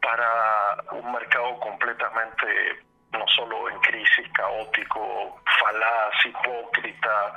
para 0.00 0.76
un 0.92 1.12
mercado 1.12 1.58
completamente 1.60 2.84
no 3.12 3.26
solo 3.28 3.68
en 3.70 3.78
crisis, 3.80 4.28
caótico, 4.32 5.40
falaz, 5.60 6.26
hipócrita, 6.26 7.34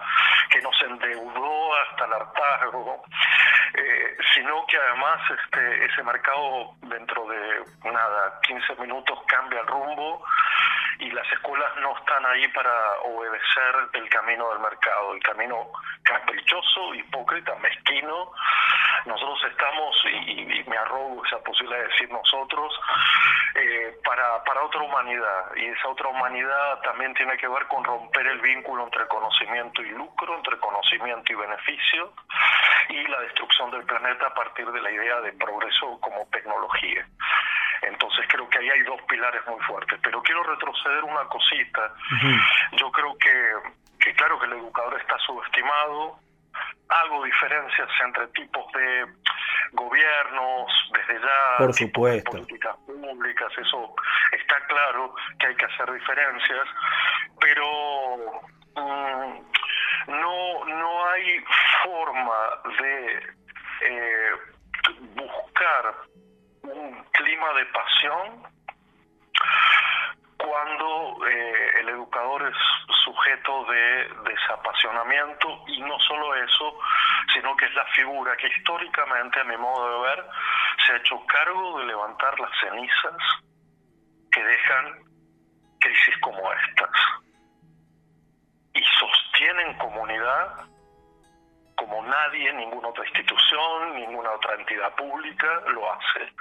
que 0.49 0.61
nos 0.61 0.75
endeudó 0.81 1.75
hasta 1.75 2.05
el 2.05 2.13
hartazgo, 2.13 3.03
eh, 3.75 4.17
sino 4.33 4.65
que 4.67 4.77
además 4.77 5.21
este, 5.29 5.85
ese 5.85 6.03
mercado 6.03 6.73
dentro 6.81 7.25
de 7.27 7.91
nada, 7.91 8.39
15 8.41 8.75
minutos 8.81 9.19
cambia 9.27 9.61
el 9.61 9.67
rumbo 9.67 10.23
y 10.99 11.09
las 11.11 11.31
escuelas 11.31 11.75
no 11.77 11.97
están 11.97 12.25
ahí 12.25 12.47
para 12.49 12.99
obedecer 13.03 13.75
el 13.93 14.09
camino 14.09 14.49
del 14.49 14.59
mercado, 14.59 15.13
el 15.13 15.23
camino 15.23 15.71
caprichoso, 16.03 16.93
hipócrita, 16.93 17.55
mezquino. 17.55 18.31
Nosotros 19.05 19.39
estamos, 19.49 19.95
y, 20.11 20.63
me 20.67 20.77
arrogo 20.77 21.25
esa 21.25 21.41
posibilidad 21.41 21.79
de 21.79 21.87
decir 21.87 22.11
nosotros, 22.11 22.77
eh, 23.55 23.97
para, 24.03 24.43
para 24.43 24.61
otra 24.61 24.81
humanidad. 24.81 25.55
Y 25.55 25.65
esa 25.67 25.87
otra 25.87 26.09
humanidad 26.09 26.81
también 26.81 27.13
tiene 27.13 27.37
que 27.37 27.47
ver 27.47 27.65
con 27.67 27.83
romper 27.83 28.27
el 28.27 28.41
vínculo 28.41 28.83
entre 28.83 29.07
conocimiento 29.07 29.81
y 29.81 29.91
lucro, 29.91 30.35
entre 30.35 30.59
conocimiento 30.59 31.31
y 31.31 31.35
beneficio, 31.35 32.13
y 32.89 33.07
la 33.07 33.21
destrucción 33.21 33.71
del 33.71 33.85
planeta 33.85 34.27
a 34.27 34.33
partir 34.33 34.69
de 34.69 34.81
la 34.81 34.91
idea 34.91 35.21
de 35.21 35.31
progreso 35.33 35.97
como 36.01 36.27
tecnología. 36.29 37.07
Entonces 37.81 38.25
creo 38.29 38.49
que 38.49 38.59
ahí 38.59 38.69
hay 38.69 38.81
dos 38.83 39.01
pilares 39.03 39.41
muy 39.47 39.59
fuertes. 39.63 39.99
Pero 40.03 40.21
quiero 40.21 40.43
retroceder 40.43 41.03
una 41.03 41.25
cosita. 41.25 41.93
Yo 42.73 42.91
creo 42.91 43.17
que, 43.17 43.33
que 43.99 44.13
claro 44.15 44.39
que 44.39 44.45
el 44.45 44.53
educador 44.53 44.99
está 44.99 45.17
subestimado. 45.19 46.19
Hago 46.89 47.23
diferencias 47.23 47.89
entre 48.03 48.27
tipos 48.29 48.65
de 48.73 49.05
gobiernos, 49.73 50.71
desde 50.93 51.21
ya, 51.21 51.57
Por 51.57 51.73
supuesto. 51.73 52.31
políticas 52.31 52.75
públicas, 52.85 53.51
eso 53.57 53.95
está 54.31 54.59
claro 54.67 55.13
que 55.39 55.47
hay 55.47 55.55
que 55.55 55.65
hacer 55.65 55.91
diferencias, 55.91 56.67
pero 57.39 58.41
mm, 58.75 59.39
no, 60.07 60.65
no 60.65 61.05
hay 61.11 61.43
forma 61.83 62.61
de 62.81 63.15
eh, 63.81 64.31
buscar 65.15 65.95
un 66.63 67.03
clima 67.11 67.53
de 67.53 67.65
pasión 67.67 68.43
cuando 70.37 71.27
eh, 71.27 71.79
el 71.81 71.89
educador 71.89 72.49
es 72.49 72.55
sujeto 73.03 73.65
de 73.65 74.09
desapasionamiento 74.29 75.63
y 75.67 75.81
no 75.81 75.99
solo 75.99 76.33
eso, 76.35 76.79
sino 77.33 77.55
que 77.55 77.65
es 77.65 77.73
la 77.73 77.85
figura 77.87 78.35
que 78.37 78.47
históricamente, 78.47 79.39
a 79.39 79.43
mi 79.43 79.57
modo 79.57 80.01
de 80.01 80.09
ver, 80.09 80.25
se 80.85 80.93
ha 80.93 80.97
hecho 80.97 81.23
cargo 81.25 81.79
de 81.79 81.85
levantar 81.87 82.39
las 82.39 82.51
cenizas 82.61 83.17
que 84.31 84.43
dejan 84.43 85.03
crisis 85.79 86.17
como 86.21 86.51
estas 86.53 86.89
y 88.73 88.81
sostienen 88.99 89.77
comunidad 89.77 90.68
como 91.89 92.03
nadie, 92.03 92.53
ninguna 92.53 92.89
otra 92.89 93.03
institución, 93.05 93.95
ninguna 93.95 94.31
otra 94.31 94.53
entidad 94.55 94.93
pública 94.95 95.61
lo 95.73 95.91
hace. 95.91 96.31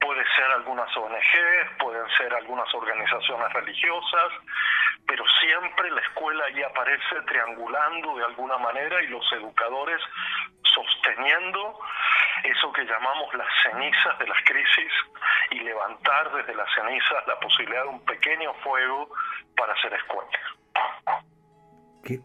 Puede 0.00 0.24
ser 0.34 0.46
algunas 0.52 0.94
ONGs, 0.96 1.76
pueden 1.78 2.08
ser 2.16 2.34
algunas 2.34 2.72
organizaciones 2.74 3.52
religiosas, 3.52 4.32
pero 5.06 5.24
siempre 5.40 5.90
la 5.90 6.00
escuela 6.00 6.44
ahí 6.44 6.62
aparece 6.62 7.22
triangulando 7.26 8.16
de 8.16 8.24
alguna 8.24 8.58
manera 8.58 9.02
y 9.02 9.06
los 9.08 9.32
educadores 9.32 10.00
sosteniendo 10.62 11.78
eso 12.44 12.72
que 12.72 12.84
llamamos 12.84 13.32
las 13.34 13.48
cenizas 13.62 14.18
de 14.18 14.26
las 14.26 14.38
crisis 14.44 14.92
y 15.50 15.60
levantar 15.60 16.32
desde 16.32 16.54
las 16.54 16.68
cenizas 16.74 17.26
la 17.26 17.38
posibilidad 17.40 17.82
de 17.84 17.88
un 17.88 18.04
pequeño 18.04 18.52
fuego 18.54 19.08
para 19.56 19.72
hacer 19.72 19.92
escuela. 19.94 20.30
¿Qué, 22.04 22.20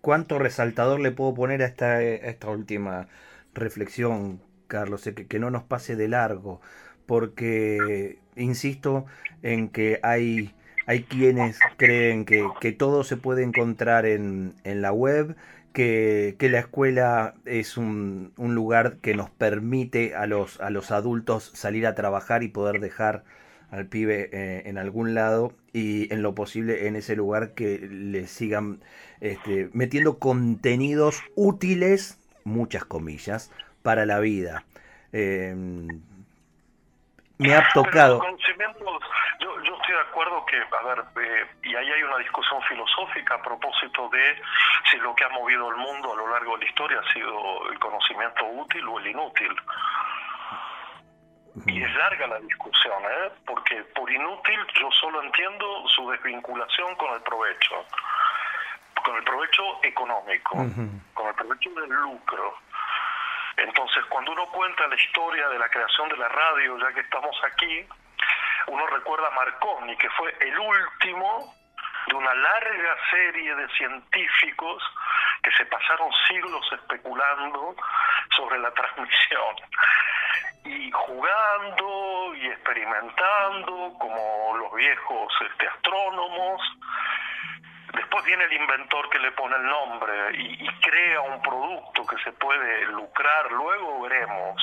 ¿Cuánto 0.00 0.38
resaltador 0.38 1.00
le 1.00 1.12
puedo 1.12 1.34
poner 1.34 1.62
a 1.62 1.66
esta, 1.66 2.02
esta 2.02 2.48
última 2.50 3.08
reflexión, 3.54 4.40
Carlos? 4.66 5.02
Que, 5.02 5.26
que 5.26 5.38
no 5.38 5.50
nos 5.50 5.64
pase 5.64 5.96
de 5.96 6.08
largo, 6.08 6.60
porque 7.06 8.18
insisto 8.36 9.06
en 9.42 9.68
que 9.68 10.00
hay, 10.02 10.54
hay 10.86 11.02
quienes 11.04 11.58
creen 11.76 12.24
que, 12.24 12.46
que 12.60 12.72
todo 12.72 13.04
se 13.04 13.16
puede 13.16 13.42
encontrar 13.42 14.06
en, 14.06 14.54
en 14.64 14.82
la 14.82 14.92
web, 14.92 15.36
que, 15.72 16.36
que, 16.38 16.48
la 16.48 16.60
escuela 16.60 17.34
es 17.44 17.76
un, 17.76 18.32
un, 18.36 18.54
lugar 18.54 18.96
que 18.96 19.14
nos 19.14 19.30
permite 19.30 20.16
a 20.16 20.26
los, 20.26 20.60
a 20.60 20.70
los 20.70 20.90
adultos 20.90 21.52
salir 21.54 21.86
a 21.86 21.94
trabajar 21.94 22.42
y 22.42 22.48
poder 22.48 22.80
dejar 22.80 23.24
al 23.70 23.86
pibe 23.86 24.28
eh, 24.32 24.62
en 24.66 24.78
algún 24.78 25.14
lado 25.14 25.52
y 25.72 26.12
en 26.12 26.22
lo 26.22 26.34
posible 26.34 26.88
en 26.88 26.96
ese 26.96 27.16
lugar 27.16 27.54
que 27.54 27.78
le 27.78 28.26
sigan 28.26 28.80
este, 29.20 29.70
metiendo 29.72 30.18
contenidos 30.18 31.22
útiles, 31.36 32.18
muchas 32.44 32.84
comillas, 32.84 33.52
para 33.82 34.06
la 34.06 34.18
vida. 34.20 34.64
Eh, 35.12 35.54
me 37.40 37.54
ha 37.54 37.66
tocado. 37.72 38.20
Yo, 39.40 39.62
yo, 39.62 39.74
estoy 39.74 39.94
de 39.94 40.00
acuerdo 40.02 40.44
que, 40.44 40.56
a 40.56 40.82
ver, 40.82 41.04
eh, 41.24 41.46
y 41.62 41.74
ahí 41.74 41.90
hay 41.90 42.02
una 42.02 42.18
discusión 42.18 42.60
filosófica 42.68 43.36
a 43.36 43.42
propósito 43.42 44.10
de 44.10 44.36
si 44.90 44.98
lo 44.98 45.14
que 45.14 45.24
ha 45.24 45.30
movido 45.30 45.70
el 45.70 45.76
mundo 45.76 46.12
a 46.12 46.16
lo 46.16 46.28
largo 46.30 46.52
de 46.58 46.64
la 46.64 46.70
historia 46.70 47.00
ha 47.00 47.12
sido 47.14 47.70
el 47.70 47.78
conocimiento 47.78 48.44
útil 48.44 48.86
o 48.86 48.98
el 48.98 49.06
inútil. 49.06 49.48
Y 51.66 51.82
es 51.82 51.94
larga 51.94 52.26
la 52.28 52.38
discusión, 52.40 53.02
¿eh? 53.04 53.32
porque 53.44 53.82
por 53.94 54.10
inútil 54.10 54.60
yo 54.80 54.90
solo 54.92 55.22
entiendo 55.22 55.88
su 55.88 56.08
desvinculación 56.10 56.94
con 56.96 57.12
el 57.14 57.22
provecho, 57.22 57.84
con 59.04 59.16
el 59.16 59.24
provecho 59.24 59.62
económico, 59.82 60.56
con 61.14 61.26
el 61.26 61.34
provecho 61.34 61.70
del 61.70 61.90
lucro. 61.90 62.54
Entonces, 63.56 64.04
cuando 64.08 64.32
uno 64.32 64.46
cuenta 64.46 64.86
la 64.86 64.94
historia 64.94 65.48
de 65.48 65.58
la 65.58 65.68
creación 65.68 66.08
de 66.08 66.16
la 66.16 66.28
radio, 66.28 66.78
ya 66.78 66.92
que 66.94 67.00
estamos 67.00 67.36
aquí, 67.44 67.86
uno 68.68 68.86
recuerda 68.86 69.26
a 69.26 69.30
Marconi, 69.32 69.96
que 69.96 70.08
fue 70.10 70.34
el 70.40 70.58
último 70.58 71.54
de 72.06 72.14
una 72.14 72.34
larga 72.34 72.96
serie 73.10 73.54
de 73.54 73.68
científicos 73.70 74.82
que 75.42 75.50
se 75.52 75.66
pasaron 75.66 76.10
siglos 76.28 76.66
especulando 76.72 77.74
sobre 78.36 78.58
la 78.58 78.70
transmisión 78.72 79.56
y 80.64 80.90
jugando 80.90 82.34
y 82.34 82.46
experimentando 82.46 83.94
como 83.98 84.56
los 84.58 84.74
viejos 84.74 85.32
este, 85.50 85.66
astrónomos. 85.66 86.60
Después 87.94 88.24
viene 88.24 88.44
el 88.44 88.52
inventor 88.52 89.08
que 89.10 89.18
le 89.18 89.32
pone 89.32 89.56
el 89.56 89.64
nombre 89.64 90.12
y, 90.36 90.68
crea 90.80 91.20
un 91.20 91.42
producto 91.42 92.06
que 92.06 92.16
se 92.22 92.32
puede 92.32 92.86
lucrar, 92.86 93.52
luego 93.52 94.02
veremos. 94.02 94.62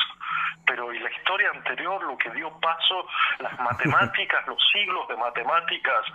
Pero 0.66 0.92
y 0.94 1.00
la 1.00 1.12
historia 1.12 1.50
anterior, 1.54 2.02
lo 2.04 2.18
que 2.18 2.30
dio 2.32 2.50
paso, 2.60 3.08
las 3.40 3.58
matemáticas, 3.60 4.48
los 4.48 4.62
siglos 4.72 5.08
de 5.08 5.18
matemáticas 5.18 6.06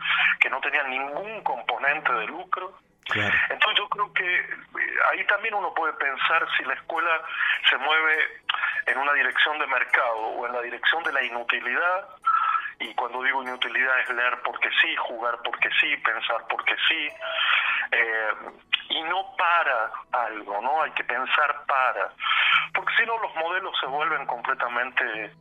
que 0.41 0.51
no 0.51 0.61
tenían 0.61 0.91
ningún 0.91 1.43
componente 1.43 2.13
de 2.13 2.27
lucro, 2.27 2.79
entonces 3.15 3.79
yo 3.79 3.89
creo 3.89 4.13
que 4.13 4.25
eh, 4.25 4.99
ahí 5.11 5.27
también 5.27 5.55
uno 5.55 5.75
puede 5.75 5.93
pensar 5.95 6.47
si 6.57 6.65
la 6.65 6.75
escuela 6.75 7.21
se 7.69 7.77
mueve 7.79 8.43
en 8.87 8.99
una 8.99 9.13
dirección 9.13 9.59
de 9.59 9.67
mercado 9.67 10.17
o 10.17 10.47
en 10.47 10.53
la 10.53 10.63
dirección 10.63 11.03
de 11.05 11.13
la 11.13 11.23
inutilidad, 11.23 12.09
y 12.79 12.95
cuando 12.95 13.23
digo 13.23 13.43
inutilidad 13.43 14.01
es 14.01 14.11
leer 14.11 14.41
porque 14.43 14.69
sí, 14.81 14.95
jugar 14.97 15.39
porque 15.45 15.69
sí, 15.81 15.97
pensar 15.99 16.45
porque 16.49 16.75
sí, 16.89 17.09
eh, 17.93 18.35
y 18.89 19.03
no 19.05 19.35
para 19.37 19.91
algo, 20.13 20.61
¿no? 20.61 20.83
Hay 20.83 20.91
que 20.93 21.05
pensar 21.05 21.65
para, 21.67 22.11
porque 22.75 22.93
si 22.97 23.07
no 23.07 23.19
los 23.19 23.35
modelos 23.37 23.75
se 23.81 23.87
vuelven 23.87 24.27
completamente 24.27 25.33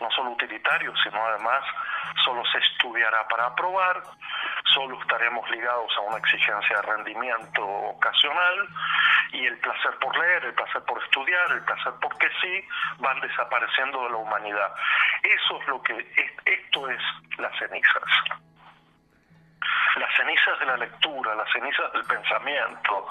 no 0.00 0.10
solo 0.10 0.30
utilitarios, 0.30 0.98
sino 1.02 1.24
además 1.26 1.64
solo 2.24 2.42
se 2.46 2.58
estudiará 2.58 3.26
para 3.28 3.46
aprobar, 3.46 4.02
solo 4.80 4.98
estaremos 5.02 5.48
ligados 5.50 5.92
a 5.98 6.00
una 6.00 6.16
exigencia 6.16 6.76
de 6.76 6.82
rendimiento 6.82 7.62
ocasional 7.62 8.68
y 9.32 9.44
el 9.44 9.58
placer 9.58 9.90
por 10.00 10.16
leer, 10.16 10.44
el 10.46 10.54
placer 10.54 10.82
por 10.84 11.02
estudiar, 11.02 11.52
el 11.52 11.62
placer 11.64 11.92
porque 12.00 12.28
sí, 12.40 12.64
van 12.98 13.20
desapareciendo 13.20 14.04
de 14.04 14.10
la 14.10 14.16
humanidad. 14.16 14.74
Eso 15.22 15.60
es 15.60 15.68
lo 15.68 15.82
que, 15.82 15.94
esto 16.46 16.88
es 16.88 17.02
las 17.38 17.56
cenizas 17.58 18.02
las 19.96 20.16
cenizas 20.16 20.58
de 20.60 20.66
la 20.66 20.76
lectura, 20.76 21.34
las 21.34 21.50
cenizas 21.52 21.92
del 21.92 22.04
pensamiento, 22.04 23.06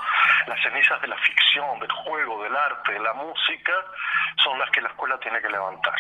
las 0.48 0.64
cenizas 0.64 1.00
de 1.02 1.08
la 1.10 1.18
ficción, 1.18 1.80
del 1.80 1.92
juego, 1.92 2.42
del 2.42 2.56
arte, 2.56 2.94
de 2.94 3.00
la 3.00 3.14
música, 3.14 3.74
son 4.42 4.58
las 4.58 4.72
que 4.72 4.82
la 4.82 4.88
escuela 4.88 5.20
tiene 5.20 5.42
que 5.42 5.50
levantar. 5.50 5.94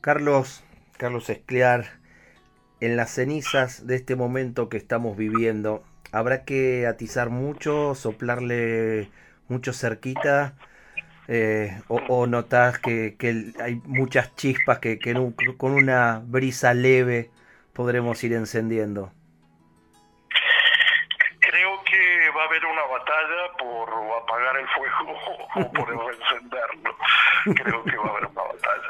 Carlos, 0.00 0.64
Carlos 0.96 1.28
Escliar, 1.28 1.84
en 2.80 2.96
las 2.96 3.10
cenizas 3.10 3.86
de 3.86 3.96
este 3.96 4.16
momento 4.16 4.68
que 4.68 4.76
estamos 4.76 5.16
viviendo, 5.16 5.82
¿habrá 6.12 6.44
que 6.44 6.86
atizar 6.86 7.30
mucho, 7.30 7.94
soplarle 7.94 9.10
mucho 9.48 9.72
cerquita? 9.72 10.54
Eh, 11.28 11.80
o, 11.88 12.26
notas 12.28 12.78
que, 12.78 13.16
hay 13.60 13.82
muchas 13.84 14.36
chispas 14.36 14.78
que, 14.78 15.00
que 15.00 15.12
con 15.56 15.72
una 15.72 16.22
brisa 16.24 16.72
leve 16.72 17.30
podremos 17.76 18.24
ir 18.24 18.32
encendiendo? 18.32 19.12
Creo 21.40 21.84
que 21.84 22.30
va 22.30 22.42
a 22.42 22.46
haber 22.46 22.64
una 22.64 22.82
batalla 22.82 23.52
por 23.58 23.88
apagar 24.22 24.56
el 24.56 24.68
fuego 24.68 25.14
o 25.68 25.72
por 25.72 25.92
encenderlo. 26.14 26.96
Creo 27.54 27.84
que 27.84 27.96
va 27.96 28.06
a 28.06 28.10
haber 28.10 28.26
una 28.26 28.42
batalla, 28.42 28.85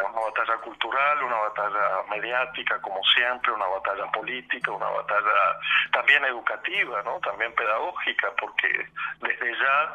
cultural, 0.58 1.22
una 1.22 1.36
batalla 1.36 2.02
mediática, 2.10 2.80
como 2.80 3.00
siempre, 3.14 3.52
una 3.52 3.66
batalla 3.66 4.06
política, 4.12 4.70
una 4.70 4.88
batalla 4.88 5.58
también 5.92 6.24
educativa, 6.24 7.02
¿no? 7.02 7.18
también 7.20 7.54
pedagógica, 7.54 8.32
porque 8.38 8.86
desde 9.20 9.52
ya 9.58 9.94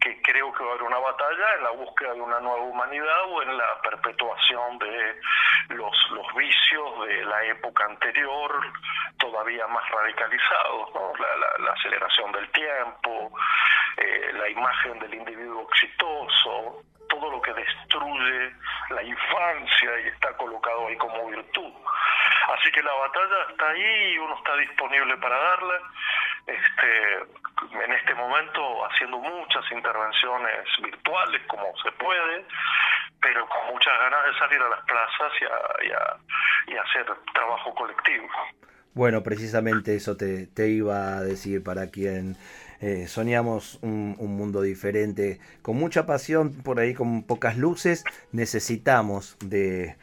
que 0.00 0.20
creo 0.22 0.52
que 0.52 0.64
va 0.64 0.70
a 0.70 0.72
haber 0.72 0.82
una 0.82 0.98
batalla 0.98 1.54
en 1.58 1.62
la 1.62 1.70
búsqueda 1.70 2.14
de 2.14 2.20
una 2.20 2.40
nueva 2.40 2.60
humanidad 2.60 3.22
o 3.28 3.42
en 3.42 3.56
la 3.56 3.80
perpetuación 3.82 4.78
de 4.78 5.20
los, 5.68 6.10
los 6.10 6.34
vicios 6.34 7.06
de 7.06 7.24
la 7.24 7.44
época 7.44 7.84
anterior, 7.84 8.72
todavía 9.18 9.66
más 9.68 9.88
radicalizados, 9.90 10.90
la, 11.20 11.64
la, 11.64 11.72
aceleración 11.72 12.32
del 12.32 12.50
tiempo, 12.50 13.32
eh, 13.96 14.32
la 14.32 14.48
imagen 14.48 14.98
del 14.98 15.14
individuo 15.14 15.68
exitoso, 15.70 16.82
todo 17.08 17.30
lo 17.30 17.40
que 17.40 17.52
destruye 17.52 18.52
la 18.90 19.02
infancia 19.50 20.00
y 20.04 20.08
está 20.08 20.32
colocado 20.36 20.88
ahí 20.88 20.96
como 20.96 21.28
virtud. 21.28 21.72
Así 22.58 22.70
que 22.72 22.82
la 22.82 22.92
batalla 22.92 23.50
está 23.50 23.68
ahí 23.68 24.12
y 24.14 24.18
uno 24.18 24.36
está 24.36 24.56
disponible 24.56 25.16
para 25.18 25.36
darla. 25.36 25.80
Este, 26.46 27.84
en 27.84 27.92
este 27.92 28.14
momento 28.14 28.84
haciendo 28.86 29.18
muchas 29.18 29.64
intervenciones 29.70 30.66
virtuales 30.82 31.42
como 31.46 31.72
se 31.82 31.92
puede, 31.92 32.44
pero 33.20 33.48
con 33.48 33.72
muchas 33.72 33.92
ganas 33.98 34.24
de 34.26 34.38
salir 34.38 34.60
a 34.60 34.68
las 34.68 34.84
plazas 34.84 35.32
y, 36.66 36.72
hacer 36.74 37.06
trabajo 37.32 37.74
colectivo. 37.74 38.26
Bueno, 38.94 39.22
precisamente 39.22 39.94
eso 39.94 40.16
te, 40.16 40.46
te 40.48 40.68
iba 40.68 41.16
a 41.16 41.20
decir 41.20 41.62
para 41.62 41.90
quien 41.90 42.36
eh, 42.82 43.06
soñamos 43.06 43.78
un, 43.82 44.16
mundo 44.18 44.60
diferente, 44.60 45.38
con 45.62 45.76
mucha 45.76 46.04
pasión, 46.04 46.52
por 46.52 46.80
ahí 46.80 46.94
con 46.94 47.22
pocas 47.22 47.56
luces, 47.56 48.02
necesitamos 48.32 49.36
de, 49.38 49.96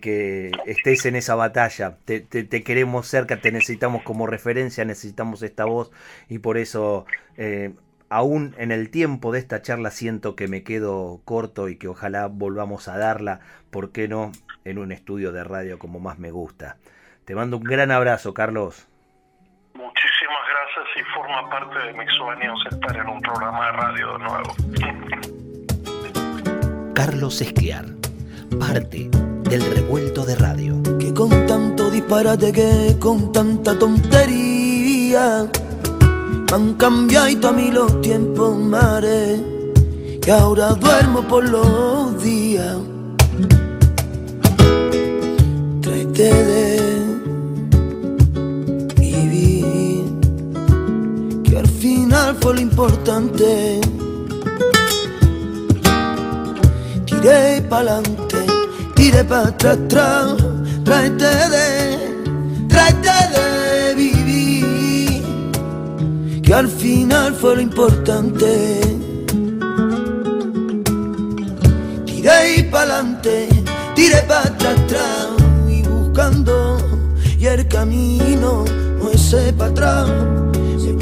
que 0.00 0.50
estés 0.64 1.04
en 1.04 1.16
esa 1.16 1.34
batalla, 1.34 1.98
te, 2.06 2.24
queremos 2.24 3.08
cerca, 3.08 3.42
te 3.42 3.52
necesitamos 3.52 4.02
como 4.04 4.26
referencia, 4.26 4.86
necesitamos 4.86 5.42
esta 5.42 5.66
voz 5.66 5.90
y 6.28 6.38
por 6.38 6.56
eso... 6.56 7.04
Eh, 7.36 7.72
aún 8.10 8.54
en 8.58 8.70
el 8.70 8.90
tiempo 8.90 9.32
de 9.32 9.40
esta 9.40 9.60
charla 9.60 9.90
siento 9.90 10.36
que 10.36 10.46
me 10.46 10.62
quedo 10.62 11.20
corto 11.24 11.68
y 11.68 11.76
que 11.76 11.88
ojalá 11.88 12.26
volvamos 12.28 12.86
a 12.86 12.96
darla, 12.96 13.40
¿por 13.70 13.90
qué 13.90 14.06
no? 14.06 14.30
En 14.64 14.78
un 14.78 14.92
estudio 14.92 15.32
de 15.32 15.42
radio 15.42 15.80
como 15.80 15.98
más 15.98 16.18
me 16.20 16.30
gusta. 16.30 16.76
Te 17.24 17.34
mando 17.34 17.56
un 17.56 17.64
gran 17.64 17.90
abrazo, 17.90 18.32
Carlos 18.32 18.86
y 20.96 21.02
forma 21.14 21.48
parte 21.50 21.78
de 21.78 21.92
mis 21.92 22.10
sueños 22.16 22.58
estar 22.70 22.96
en 22.96 23.08
un 23.08 23.20
programa 23.20 23.66
de 23.66 23.72
radio 23.72 24.12
de 24.12 24.18
nuevo. 24.24 24.54
Carlos 26.94 27.40
Esquiar, 27.40 27.86
parte 28.58 29.10
del 29.44 29.74
revuelto 29.74 30.24
de 30.24 30.36
radio. 30.36 30.82
Que 30.98 31.12
con 31.12 31.46
tanto 31.46 31.90
disparate, 31.90 32.52
que 32.52 32.96
con 32.98 33.32
tanta 33.32 33.78
tontería, 33.78 35.46
han 36.52 36.74
cambiado 36.74 37.48
a 37.48 37.52
mí 37.52 37.70
los 37.70 38.00
tiempos 38.00 38.56
mares, 38.56 39.40
que 40.22 40.32
ahora 40.32 40.70
duermo 40.74 41.22
por 41.22 41.48
los 41.48 42.22
días. 42.22 42.76
Tráete 45.82 46.34
de 46.44 46.93
fue 52.40 52.54
lo 52.54 52.60
importante. 52.60 53.80
Tiré 57.06 57.62
pa'lante, 57.62 58.46
tiré 58.94 59.24
para 59.24 59.48
atrás, 59.48 59.78
atrás, 59.78 60.36
tráete 60.84 61.24
de, 61.54 61.66
tráete 62.68 63.16
de 63.34 63.94
vivir, 63.94 65.22
que 66.42 66.54
al 66.54 66.68
final 66.68 67.34
fue 67.34 67.56
lo 67.56 67.62
importante. 67.62 68.80
Tiré 72.06 72.64
pa'lante, 72.70 73.48
tiré 73.94 74.22
para 74.28 74.48
atrás, 74.48 74.78
atrás, 74.78 75.28
y 75.68 75.82
buscando, 75.82 76.78
y 77.38 77.46
el 77.46 77.66
camino 77.68 78.64
no 78.98 79.10
es 79.10 79.34
para 79.56 79.70
atrás 79.70 80.10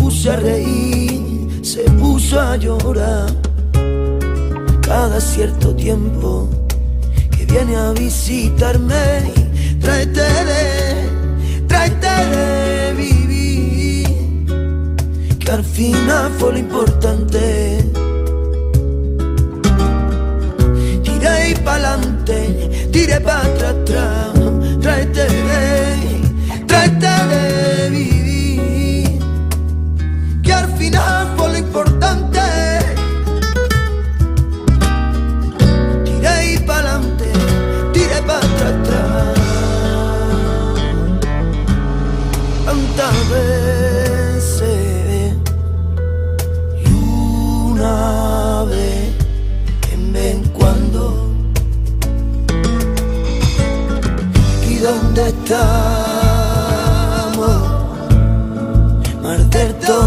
puso 0.03 0.33
a 0.33 0.37
reír, 0.37 1.22
se 1.63 1.85
puso 1.93 2.41
a 2.41 2.57
llorar. 2.57 3.31
Cada 4.83 5.21
cierto 5.21 5.75
tiempo 5.75 6.49
que 7.31 7.47
viene 7.47 7.77
a 7.77 7.93
visitarme, 7.93 9.33
tráete 9.81 10.21
de, 10.21 11.67
tráete 11.67 12.09
de 12.37 12.93
vivir, 12.95 14.47
que 15.39 15.51
al 15.51 15.65
final 15.65 16.31
fue 16.39 16.53
lo 16.53 16.59
importante. 16.59 17.91
Tiré 21.05 21.57
pa'lante, 21.65 22.89
tiré 22.93 23.21
para 23.21 23.71
atrás, 23.71 24.33
tráete 24.81 25.25
de, 25.25 26.67
tráete 26.67 27.07
de 27.07 27.91
vivir 27.91 28.23
final 30.83 30.91
fue 30.91 30.91
lo 30.91 31.22
importante. 31.73 32.39
Tiré 36.05 36.61
para 36.67 36.97
adelante, 36.97 37.33
tiré 37.95 38.21
para 38.27 38.41
atrás. 38.41 39.39
Tantas 42.67 43.17
veces 43.31 45.33
y 46.85 46.93
una 46.93 48.65
vez 48.65 49.15
en 49.95 50.13
vez 50.13 50.37
cuando. 50.53 51.31
¿Y 54.69 54.75
dónde 54.77 55.29
estás? 55.29 56.03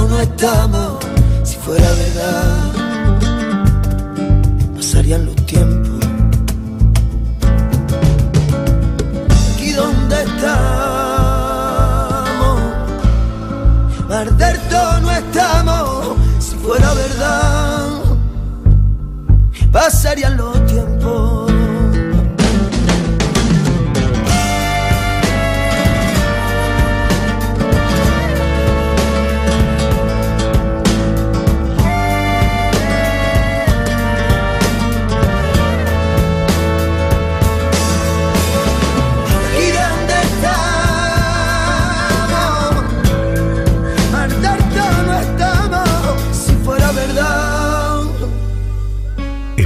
no 0.10 0.22
estamos, 0.22 0.85
fuera 1.66 1.92
verdad, 1.94 2.72
pasarían 4.76 5.26
los 5.26 5.36
tiempos. 5.48 6.06
Aquí 9.56 9.72
donde 9.74 10.22
estamos, 10.22 10.62
Marderto 14.08 15.02
no 15.02 15.10
estamos, 15.12 16.18
si 16.38 16.56
fuera 16.58 16.94
verdad, 16.94 18.04
pasarían 19.72 20.38
los 20.38 20.64
tiempos. 20.68 21.35